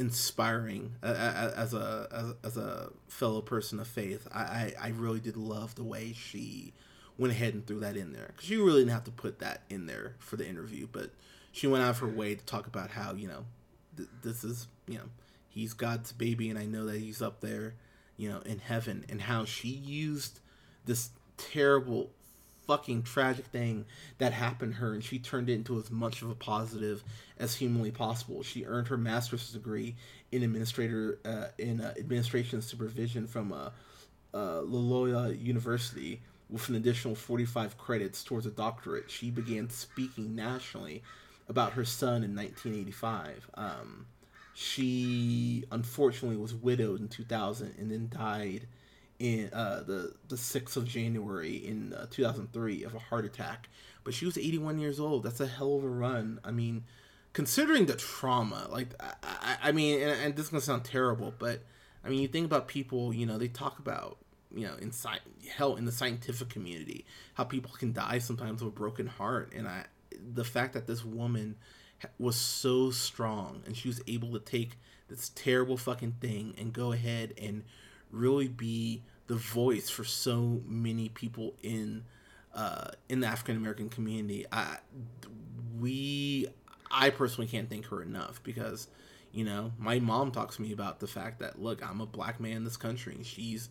inspiring 0.00 0.94
as 1.02 1.74
a 1.74 2.34
as, 2.42 2.56
a 2.56 2.90
fellow 3.08 3.42
person 3.42 3.78
of 3.78 3.86
faith. 3.86 4.26
I, 4.32 4.40
I, 4.40 4.74
I 4.80 4.88
really 4.88 5.20
did 5.20 5.36
love 5.36 5.74
the 5.74 5.84
way 5.84 6.12
she 6.12 6.72
went 7.18 7.34
ahead 7.34 7.52
and 7.52 7.66
threw 7.66 7.80
that 7.80 7.96
in 7.96 8.12
there 8.12 8.28
because 8.28 8.46
she 8.46 8.56
really 8.56 8.80
didn't 8.80 8.92
have 8.92 9.04
to 9.04 9.10
put 9.10 9.38
that 9.40 9.62
in 9.68 9.86
there 9.86 10.16
for 10.18 10.36
the 10.36 10.48
interview, 10.48 10.88
but 10.90 11.10
she 11.52 11.66
went 11.66 11.84
out 11.84 11.90
of 11.90 11.98
her 11.98 12.08
way 12.08 12.34
to 12.34 12.44
talk 12.44 12.66
about 12.66 12.90
how 12.90 13.12
you 13.12 13.28
know 13.28 13.44
th- 13.96 14.08
this 14.22 14.42
is 14.42 14.68
you 14.88 14.94
know 14.94 15.04
he's 15.48 15.74
God's 15.74 16.12
baby 16.12 16.48
and 16.48 16.58
I 16.58 16.64
know 16.64 16.86
that 16.86 16.98
he's 16.98 17.20
up 17.20 17.40
there 17.40 17.74
you 18.16 18.28
know 18.28 18.40
in 18.40 18.58
heaven 18.58 19.04
and 19.08 19.20
how 19.20 19.44
she 19.44 19.68
used 19.68 20.40
this 20.86 21.10
terrible 21.36 22.10
fucking 22.70 23.02
tragic 23.02 23.46
thing 23.46 23.84
that 24.18 24.32
happened 24.32 24.74
to 24.74 24.78
her 24.78 24.94
and 24.94 25.02
she 25.02 25.18
turned 25.18 25.50
it 25.50 25.54
into 25.54 25.76
as 25.76 25.90
much 25.90 26.22
of 26.22 26.30
a 26.30 26.36
positive 26.36 27.02
as 27.36 27.56
humanly 27.56 27.90
possible. 27.90 28.44
She 28.44 28.64
earned 28.64 28.86
her 28.86 28.96
master's 28.96 29.50
degree 29.50 29.96
in 30.30 30.44
administrator 30.44 31.18
uh, 31.24 31.46
in 31.58 31.80
uh, 31.80 31.94
administration 31.98 32.62
supervision 32.62 33.26
from 33.26 33.52
uh, 33.52 33.70
uh, 34.32 34.60
Loyola 34.60 35.32
University 35.32 36.20
with 36.48 36.68
an 36.68 36.76
additional 36.76 37.16
45 37.16 37.76
credits 37.76 38.22
towards 38.22 38.46
a 38.46 38.50
doctorate. 38.50 39.10
She 39.10 39.32
began 39.32 39.68
speaking 39.68 40.36
nationally 40.36 41.02
about 41.48 41.72
her 41.72 41.84
son 41.84 42.22
in 42.22 42.36
1985. 42.36 43.50
Um, 43.54 44.06
she 44.54 45.64
unfortunately 45.72 46.36
was 46.36 46.54
widowed 46.54 47.00
in 47.00 47.08
2000 47.08 47.74
and 47.80 47.90
then 47.90 48.08
died 48.16 48.68
in 49.20 49.50
uh, 49.52 49.84
the 49.86 50.14
the 50.28 50.36
sixth 50.36 50.76
of 50.76 50.86
January 50.86 51.56
in 51.56 51.92
uh, 51.92 52.06
2003 52.10 52.82
of 52.82 52.94
a 52.94 52.98
heart 52.98 53.24
attack. 53.24 53.68
But 54.02 54.14
she 54.14 54.24
was 54.24 54.36
81 54.36 54.78
years 54.78 54.98
old. 54.98 55.22
That's 55.22 55.40
a 55.40 55.46
hell 55.46 55.76
of 55.76 55.84
a 55.84 55.88
run. 55.88 56.40
I 56.42 56.50
mean, 56.50 56.84
considering 57.34 57.84
the 57.86 57.94
trauma, 57.94 58.66
like 58.70 58.88
I, 58.98 59.12
I, 59.22 59.56
I 59.64 59.72
mean, 59.72 60.00
and, 60.00 60.10
and, 60.10 60.36
this 60.36 60.46
is 60.46 60.50
gonna 60.50 60.62
sound 60.62 60.84
terrible, 60.84 61.34
but 61.38 61.62
I 62.02 62.08
mean, 62.08 62.20
you 62.20 62.28
think 62.28 62.46
about 62.46 62.66
people. 62.66 63.12
You 63.12 63.26
know, 63.26 63.38
they 63.38 63.48
talk 63.48 63.78
about 63.78 64.16
you 64.52 64.66
know 64.66 64.74
in 64.80 64.88
sci- 64.88 65.20
hell 65.54 65.76
in 65.76 65.84
the 65.84 65.92
scientific 65.92 66.48
community 66.48 67.04
how 67.34 67.44
people 67.44 67.70
can 67.78 67.92
die 67.92 68.18
sometimes 68.18 68.64
with 68.64 68.72
a 68.72 68.76
broken 68.76 69.06
heart, 69.06 69.52
and 69.54 69.68
I 69.68 69.84
the 70.34 70.44
fact 70.44 70.72
that 70.72 70.86
this 70.86 71.04
woman 71.04 71.56
was 72.18 72.36
so 72.36 72.90
strong 72.90 73.62
and 73.66 73.76
she 73.76 73.86
was 73.86 74.00
able 74.06 74.32
to 74.32 74.40
take 74.40 74.78
this 75.08 75.30
terrible 75.34 75.76
fucking 75.76 76.12
thing 76.20 76.54
and 76.56 76.72
go 76.72 76.92
ahead 76.92 77.34
and 77.40 77.62
really 78.10 78.48
be 78.48 79.02
the 79.26 79.36
voice 79.36 79.88
for 79.88 80.04
so 80.04 80.60
many 80.66 81.08
people 81.08 81.54
in 81.62 82.04
uh, 82.54 82.90
in 83.08 83.20
the 83.20 83.26
African 83.26 83.56
American 83.56 83.88
community. 83.88 84.46
I 84.50 84.78
we 85.78 86.48
I 86.90 87.10
personally 87.10 87.46
can't 87.46 87.68
thank 87.70 87.86
her 87.86 88.02
enough 88.02 88.42
because 88.42 88.88
you 89.32 89.44
know 89.44 89.72
my 89.78 89.98
mom 89.98 90.32
talks 90.32 90.56
to 90.56 90.62
me 90.62 90.72
about 90.72 91.00
the 91.00 91.06
fact 91.06 91.38
that 91.40 91.60
look 91.60 91.88
I'm 91.88 92.00
a 92.00 92.06
black 92.06 92.40
man 92.40 92.58
in 92.58 92.64
this 92.64 92.76
country 92.76 93.14
and 93.14 93.24
she's 93.24 93.68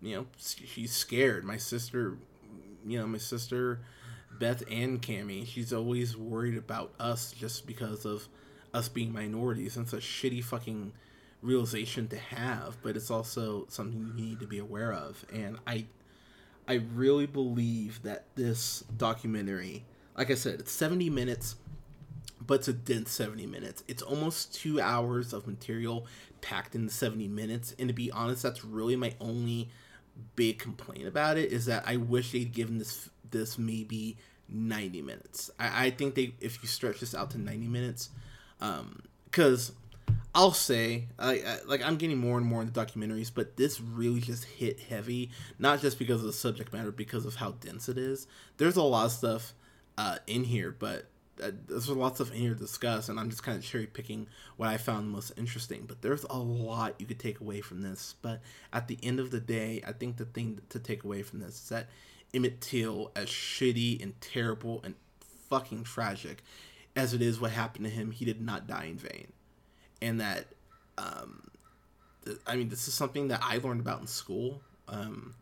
you 0.00 0.16
know 0.16 0.26
she's 0.38 0.92
scared. 0.92 1.44
My 1.44 1.56
sister, 1.56 2.16
you 2.86 2.98
know 2.98 3.06
my 3.06 3.18
sister 3.18 3.80
Beth 4.38 4.62
and 4.70 5.00
Cami, 5.00 5.46
she's 5.46 5.72
always 5.72 6.16
worried 6.16 6.56
about 6.56 6.92
us 6.98 7.32
just 7.32 7.66
because 7.66 8.04
of 8.04 8.28
us 8.72 8.88
being 8.88 9.12
minorities. 9.12 9.76
And 9.76 9.84
it's 9.84 9.92
a 9.92 9.98
shitty 9.98 10.42
fucking 10.42 10.92
realization 11.42 12.08
to 12.08 12.16
have, 12.16 12.78
but 12.82 12.96
it's 12.96 13.10
also 13.10 13.66
something 13.68 13.98
you 13.98 14.24
need 14.24 14.40
to 14.40 14.46
be 14.46 14.58
aware 14.58 14.92
of. 14.92 15.24
And 15.32 15.58
I 15.66 15.86
I 16.66 16.74
really 16.94 17.26
believe 17.26 18.02
that 18.04 18.24
this 18.36 18.84
documentary, 18.96 19.84
like 20.16 20.30
I 20.30 20.34
said, 20.34 20.60
it's 20.60 20.70
70 20.70 21.10
minutes, 21.10 21.56
but 22.40 22.54
it's 22.54 22.68
a 22.68 22.72
dense 22.72 23.10
70 23.10 23.46
minutes. 23.46 23.82
It's 23.88 24.02
almost 24.02 24.54
two 24.54 24.80
hours 24.80 25.32
of 25.32 25.46
material 25.46 26.06
packed 26.40 26.74
in 26.76 26.88
70 26.88 27.26
minutes. 27.28 27.74
And 27.78 27.88
to 27.88 27.94
be 27.94 28.12
honest, 28.12 28.44
that's 28.44 28.64
really 28.64 28.94
my 28.94 29.14
only 29.20 29.70
big 30.36 30.58
complaint 30.58 31.06
about 31.06 31.36
it 31.36 31.52
is 31.52 31.66
that 31.66 31.82
I 31.86 31.96
wish 31.96 32.32
they'd 32.32 32.52
given 32.52 32.78
this 32.78 33.10
this 33.30 33.58
maybe 33.58 34.16
90 34.48 35.02
minutes. 35.02 35.50
I, 35.58 35.86
I 35.86 35.90
think 35.90 36.14
they 36.14 36.34
if 36.40 36.62
you 36.62 36.68
stretch 36.68 37.00
this 37.00 37.14
out 37.14 37.30
to 37.32 37.38
90 37.38 37.66
minutes, 37.66 38.10
um, 38.60 39.02
because 39.24 39.72
I'll 40.34 40.52
say, 40.52 41.08
I, 41.18 41.32
I, 41.34 41.58
like 41.66 41.82
I'm 41.82 41.96
getting 41.96 42.16
more 42.16 42.38
and 42.38 42.46
more 42.46 42.62
into 42.62 42.72
documentaries, 42.72 43.30
but 43.34 43.56
this 43.56 43.80
really 43.80 44.20
just 44.20 44.44
hit 44.44 44.80
heavy, 44.80 45.30
not 45.58 45.80
just 45.80 45.98
because 45.98 46.20
of 46.20 46.26
the 46.26 46.32
subject 46.32 46.72
matter, 46.72 46.90
because 46.90 47.26
of 47.26 47.36
how 47.36 47.52
dense 47.52 47.88
it 47.88 47.98
is. 47.98 48.26
There's 48.56 48.76
a 48.76 48.82
lot 48.82 49.06
of 49.06 49.12
stuff 49.12 49.52
uh, 49.98 50.18
in 50.26 50.44
here, 50.44 50.74
but 50.78 51.06
uh, 51.42 51.50
there's 51.68 51.88
a 51.88 51.94
lot 51.94 52.12
of 52.12 52.14
stuff 52.14 52.30
in 52.32 52.40
here 52.40 52.54
to 52.54 52.58
discuss, 52.58 53.10
and 53.10 53.20
I'm 53.20 53.28
just 53.28 53.42
kind 53.42 53.58
of 53.58 53.64
cherry 53.64 53.86
picking 53.86 54.26
what 54.56 54.70
I 54.70 54.78
found 54.78 55.10
most 55.10 55.32
interesting. 55.36 55.84
But 55.86 56.00
there's 56.00 56.24
a 56.24 56.38
lot 56.38 56.94
you 56.98 57.04
could 57.04 57.20
take 57.20 57.40
away 57.40 57.60
from 57.60 57.82
this. 57.82 58.14
But 58.22 58.40
at 58.72 58.88
the 58.88 58.98
end 59.02 59.20
of 59.20 59.32
the 59.32 59.40
day, 59.40 59.82
I 59.86 59.92
think 59.92 60.16
the 60.16 60.24
thing 60.24 60.60
to 60.70 60.78
take 60.78 61.04
away 61.04 61.22
from 61.22 61.40
this 61.40 61.54
is 61.56 61.68
that 61.68 61.88
Emmett 62.32 62.62
Till, 62.62 63.12
as 63.14 63.26
shitty 63.26 64.02
and 64.02 64.18
terrible 64.22 64.80
and 64.82 64.94
fucking 65.50 65.84
tragic 65.84 66.42
as 66.96 67.14
it 67.14 67.22
is 67.22 67.40
what 67.40 67.50
happened 67.50 67.84
to 67.84 67.90
him, 67.90 68.10
he 68.10 68.24
did 68.24 68.40
not 68.40 68.66
die 68.66 68.84
in 68.84 68.96
vain. 68.96 69.32
And 70.02 70.20
that, 70.20 70.46
um, 70.98 71.50
th- 72.24 72.38
I 72.46 72.56
mean, 72.56 72.68
this 72.68 72.88
is 72.88 72.94
something 72.94 73.28
that 73.28 73.40
I 73.42 73.58
learned 73.58 73.80
about 73.80 74.00
in 74.00 74.06
school. 74.06 74.60
Um, 74.88 75.34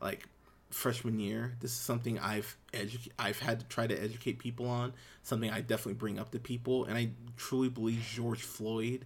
like 0.00 0.26
freshman 0.70 1.20
year, 1.20 1.54
this 1.60 1.70
is 1.70 1.76
something 1.76 2.18
I've 2.18 2.56
edu- 2.72 3.10
I've 3.18 3.38
had 3.38 3.60
to 3.60 3.66
try 3.66 3.86
to 3.86 3.94
educate 4.02 4.38
people 4.38 4.66
on. 4.66 4.92
Something 5.22 5.50
I 5.50 5.60
definitely 5.60 5.94
bring 5.94 6.18
up 6.18 6.32
to 6.32 6.38
people, 6.38 6.84
and 6.84 6.96
I 6.96 7.10
truly 7.36 7.68
believe 7.68 8.00
George 8.00 8.42
Floyd 8.42 9.04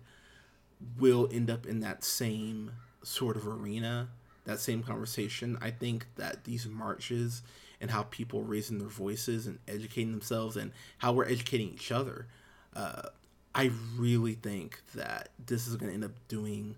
will 0.99 1.29
end 1.31 1.51
up 1.51 1.67
in 1.67 1.81
that 1.81 2.03
same 2.05 2.73
sort 3.03 3.37
of 3.37 3.47
arena 3.47 4.09
that 4.45 4.59
same 4.59 4.83
conversation. 4.83 5.59
I 5.61 5.71
think 5.71 6.07
that 6.17 6.45
these 6.45 6.67
marches 6.67 7.43
and 7.81 7.91
how 7.91 8.05
people 8.05 8.41
are 8.41 8.45
raising 8.45 8.79
their 8.79 8.89
voices 8.89 9.47
and 9.47 9.59
educating 9.67 10.13
themselves 10.13 10.57
and 10.57 10.73
how 10.99 11.13
we're 11.13 11.27
educating 11.27 11.69
each 11.69 11.93
other, 11.93 12.27
uh, 12.75 13.09
I 13.55 13.71
really 13.97 14.35
think 14.35 14.81
that 14.95 15.31
this 15.45 15.67
is 15.67 15.77
going 15.77 15.89
to 15.89 15.95
end 15.95 16.05
up 16.05 16.13
doing 16.29 16.77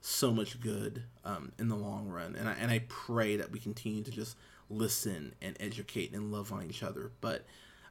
so 0.00 0.32
much 0.32 0.60
good 0.60 1.04
um, 1.24 1.52
in 1.58 1.68
the 1.68 1.76
long 1.76 2.08
run. 2.08 2.36
And 2.36 2.48
I, 2.48 2.52
and 2.54 2.70
I 2.70 2.84
pray 2.88 3.36
that 3.36 3.50
we 3.50 3.58
continue 3.58 4.02
to 4.02 4.10
just 4.10 4.36
listen 4.68 5.34
and 5.40 5.56
educate 5.60 6.12
and 6.12 6.32
love 6.32 6.52
on 6.52 6.64
each 6.68 6.82
other. 6.82 7.12
But 7.20 7.44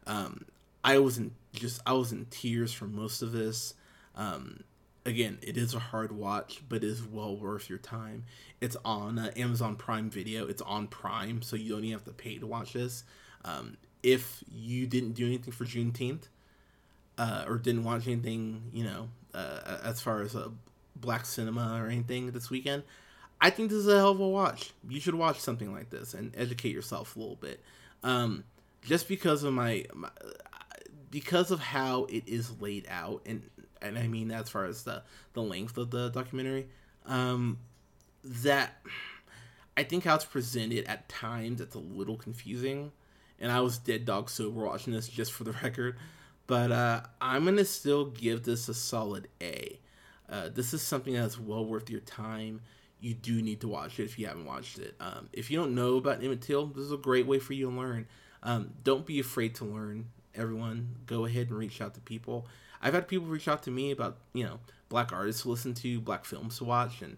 um, 0.06 0.46
I 0.84 1.00
was 1.00 1.18
in 1.18 1.32
just 1.54 1.82
I 1.86 1.94
was 1.94 2.12
in 2.12 2.26
tears 2.30 2.74
for 2.74 2.86
most 2.86 3.22
of 3.22 3.32
this. 3.32 3.74
Um, 4.16 4.64
again, 5.06 5.40
it 5.42 5.58
is 5.58 5.74
a 5.74 5.80
hard 5.80 6.12
watch, 6.12 6.62
but 6.68 6.78
it 6.78 6.84
is 6.84 7.04
well 7.04 7.36
worth 7.36 7.70
your 7.70 7.80
time. 7.80 8.26
It's 8.60 8.78
on 8.84 9.18
uh, 9.18 9.32
Amazon 9.36 9.76
Prime 9.76 10.10
Video. 10.10 10.48
It's 10.48 10.62
on 10.62 10.88
Prime, 10.88 11.42
so 11.42 11.56
you 11.56 11.70
don't 11.70 11.84
even 11.84 11.94
have 11.94 12.06
to 12.06 12.12
pay 12.12 12.38
to 12.38 12.48
watch 12.48 12.74
this. 12.74 13.04
Um, 13.46 13.78
if 14.04 14.44
you 14.52 14.88
didn't 14.88 15.14
do 15.14 15.26
anything 15.26 15.54
for 15.54 15.66
Juneteenth, 15.66 16.28
uh, 17.18 17.46
or 17.48 17.58
didn't 17.58 17.84
watch 17.84 18.08
anything, 18.08 18.64
you 18.74 18.84
know, 18.84 19.10
uh, 19.34 19.78
as 19.84 20.02
far 20.02 20.22
as 20.22 20.36
a 20.36 20.46
uh, 20.46 20.50
black 20.96 21.26
cinema 21.26 21.82
or 21.82 21.88
anything 21.88 22.32
this 22.32 22.50
weekend, 22.50 22.84
I 23.40 23.50
think 23.50 23.70
this 23.70 23.80
is 23.80 23.88
a 23.88 23.98
hell 23.98 24.12
of 24.12 24.20
a 24.20 24.28
watch. 24.28 24.72
You 24.88 25.00
should 25.00 25.16
watch 25.16 25.40
something 25.40 25.74
like 25.74 25.90
this 25.90 26.14
and 26.14 26.34
educate 26.38 26.74
yourself 26.74 27.16
a 27.16 27.20
little 27.20 27.36
bit. 27.36 27.60
Um, 28.04 28.44
just 28.84 29.08
because 29.08 29.44
of 29.44 29.54
my, 29.54 29.86
my 29.94 30.10
because 31.10 31.52
of 31.52 31.60
how 31.60 32.06
it 32.06 32.24
is 32.26 32.60
laid 32.62 32.88
out 32.90 33.22
and 33.26 33.44
and 33.82 33.98
I 33.98 34.08
mean 34.08 34.32
as 34.32 34.50
far 34.50 34.66
as 34.66 34.84
the 34.84 35.04
the 35.34 35.42
length 35.42 35.78
of 35.78 35.92
the 35.92 36.10
documentary, 36.10 36.68
um, 37.06 37.58
that 38.24 38.82
I 39.76 39.84
think 39.84 40.04
how 40.04 40.16
it's 40.16 40.26
presented 40.26 40.86
at 40.86 41.10
times 41.10 41.62
it's 41.62 41.76
a 41.76 41.80
little 41.80 42.18
confusing, 42.18 42.92
and 43.40 43.52
I 43.52 43.62
was 43.62 43.78
dead 43.78 44.06
dog 44.06 44.30
sober 44.30 44.66
watching 44.66 44.94
this 44.94 45.08
just 45.08 45.32
for 45.32 45.44
the 45.44 45.52
record, 45.64 45.98
but 46.52 46.70
uh, 46.70 47.00
I'm 47.22 47.46
gonna 47.46 47.64
still 47.64 48.08
give 48.08 48.44
this 48.44 48.68
a 48.68 48.74
solid 48.74 49.30
A. 49.42 49.80
Uh, 50.30 50.50
this 50.54 50.74
is 50.74 50.82
something 50.82 51.14
that's 51.14 51.40
well 51.40 51.64
worth 51.64 51.90
your 51.90 52.02
time. 52.02 52.60
You 53.00 53.14
do 53.14 53.42
need 53.42 53.62
to 53.62 53.70
watch 53.70 54.02
it 54.02 54.04
if 54.04 54.20
you 54.20 54.28
haven't 54.28 54.44
watched 54.44 54.78
it. 54.78 54.94
Um, 55.00 55.30
if 55.32 55.50
you 55.50 55.58
don't 55.58 55.74
know 55.74 55.96
about 55.96 56.22
Emmett 56.22 56.42
Till, 56.42 56.66
this 56.66 56.84
is 56.84 56.92
a 56.92 56.98
great 56.98 57.26
way 57.26 57.40
for 57.40 57.54
you 57.54 57.70
to 57.70 57.78
learn. 57.78 58.06
Um, 58.44 58.74
don't 58.84 59.06
be 59.06 59.18
afraid 59.22 59.56
to 59.56 59.64
learn. 59.64 60.10
Everyone, 60.36 60.98
go 61.06 61.24
ahead 61.24 61.48
and 61.48 61.58
reach 61.58 61.80
out 61.80 61.94
to 61.94 62.02
people. 62.02 62.46
I've 62.82 62.96
had 62.96 63.08
people 63.08 63.28
reach 63.28 63.48
out 63.48 63.64
to 63.64 63.72
me 63.72 63.92
about 63.92 64.18
you 64.34 64.44
know 64.44 64.60
black 64.90 65.14
artists 65.14 65.44
to 65.44 65.52
listen 65.52 65.74
to, 65.76 66.02
black 66.02 66.26
films 66.26 66.58
to 66.58 66.66
watch, 66.66 67.02
and 67.02 67.16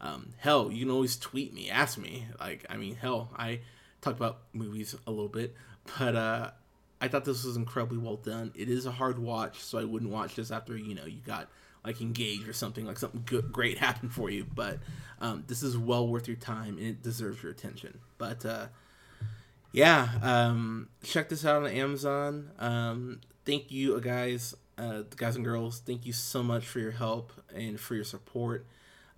um, 0.00 0.28
hell, 0.36 0.70
you 0.70 0.84
can 0.84 0.94
always 0.94 1.16
tweet 1.16 1.52
me, 1.52 1.70
ask 1.70 1.98
me. 1.98 2.28
Like 2.38 2.64
I 2.70 2.76
mean, 2.76 2.94
hell, 2.94 3.30
I 3.36 3.62
talk 4.00 4.14
about 4.14 4.42
movies 4.52 4.94
a 5.08 5.10
little 5.10 5.28
bit, 5.28 5.56
but 5.98 6.14
uh, 6.14 6.50
I 7.00 7.08
thought 7.08 7.24
this 7.24 7.44
was 7.44 7.56
incredibly 7.56 7.98
well 7.98 8.16
done. 8.16 8.52
It 8.54 8.68
is 8.68 8.86
a 8.86 8.90
hard 8.90 9.18
watch, 9.18 9.62
so 9.62 9.78
I 9.78 9.84
wouldn't 9.84 10.10
watch 10.10 10.34
this 10.34 10.50
after 10.50 10.76
you 10.76 10.94
know 10.94 11.04
you 11.04 11.20
got 11.24 11.48
like 11.84 12.00
engaged 12.00 12.48
or 12.48 12.52
something 12.52 12.84
like 12.84 12.98
something 12.98 13.22
good, 13.26 13.52
great 13.52 13.78
happened 13.86 14.12
for 14.12 14.30
you. 14.30 14.46
But 14.52 14.78
um, 15.20 15.44
this 15.46 15.62
is 15.62 15.76
well 15.76 16.06
worth 16.08 16.26
your 16.26 16.36
time 16.36 16.78
and 16.78 16.86
it 16.86 17.02
deserves 17.02 17.42
your 17.42 17.52
attention. 17.52 17.98
But 18.18 18.44
uh, 18.44 18.66
yeah, 19.72 20.08
um, 20.22 20.88
check 21.02 21.28
this 21.28 21.44
out 21.44 21.62
on 21.62 21.70
Amazon. 21.70 22.50
Um, 22.58 23.20
thank 23.44 23.70
you 23.70 24.00
guys 24.00 24.54
uh, 24.78 25.02
guys 25.16 25.36
and 25.36 25.44
girls, 25.44 25.80
thank 25.80 26.06
you 26.06 26.12
so 26.12 26.42
much 26.42 26.66
for 26.66 26.80
your 26.80 26.90
help 26.90 27.32
and 27.54 27.78
for 27.80 27.94
your 27.94 28.04
support. 28.04 28.66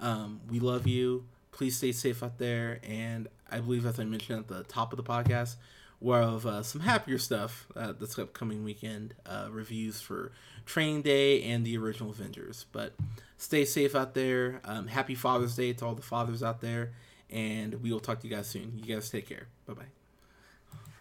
Um, 0.00 0.40
we 0.48 0.60
love 0.60 0.86
you. 0.86 1.24
Please 1.50 1.76
stay 1.76 1.92
safe 1.92 2.22
out 2.22 2.38
there. 2.38 2.78
And 2.84 3.28
I 3.50 3.60
believe, 3.60 3.84
as 3.84 3.98
I 3.98 4.04
mentioned 4.04 4.38
at 4.38 4.48
the 4.48 4.62
top 4.64 4.92
of 4.92 4.96
the 4.96 5.02
podcast, 5.02 5.56
we'll 6.00 6.30
have 6.30 6.46
uh, 6.46 6.62
some 6.62 6.82
happier 6.82 7.18
stuff 7.18 7.66
uh, 7.76 7.92
this 7.92 8.18
upcoming 8.18 8.64
weekend 8.64 9.14
uh, 9.26 9.48
reviews 9.50 10.00
for 10.00 10.32
Training 10.66 11.02
Day 11.02 11.42
and 11.42 11.64
the 11.64 11.76
original 11.78 12.10
Avengers. 12.10 12.66
But 12.72 12.94
stay 13.36 13.64
safe 13.64 13.94
out 13.94 14.14
there. 14.14 14.60
Um, 14.64 14.86
happy 14.86 15.14
Father's 15.14 15.56
Day 15.56 15.72
to 15.74 15.86
all 15.86 15.94
the 15.94 16.02
fathers 16.02 16.42
out 16.42 16.60
there. 16.60 16.92
And 17.30 17.82
we 17.82 17.92
will 17.92 18.00
talk 18.00 18.20
to 18.20 18.28
you 18.28 18.34
guys 18.34 18.48
soon. 18.48 18.72
You 18.76 18.94
guys 18.94 19.10
take 19.10 19.28
care. 19.28 19.48
Bye 19.66 19.74
bye. 19.74 19.97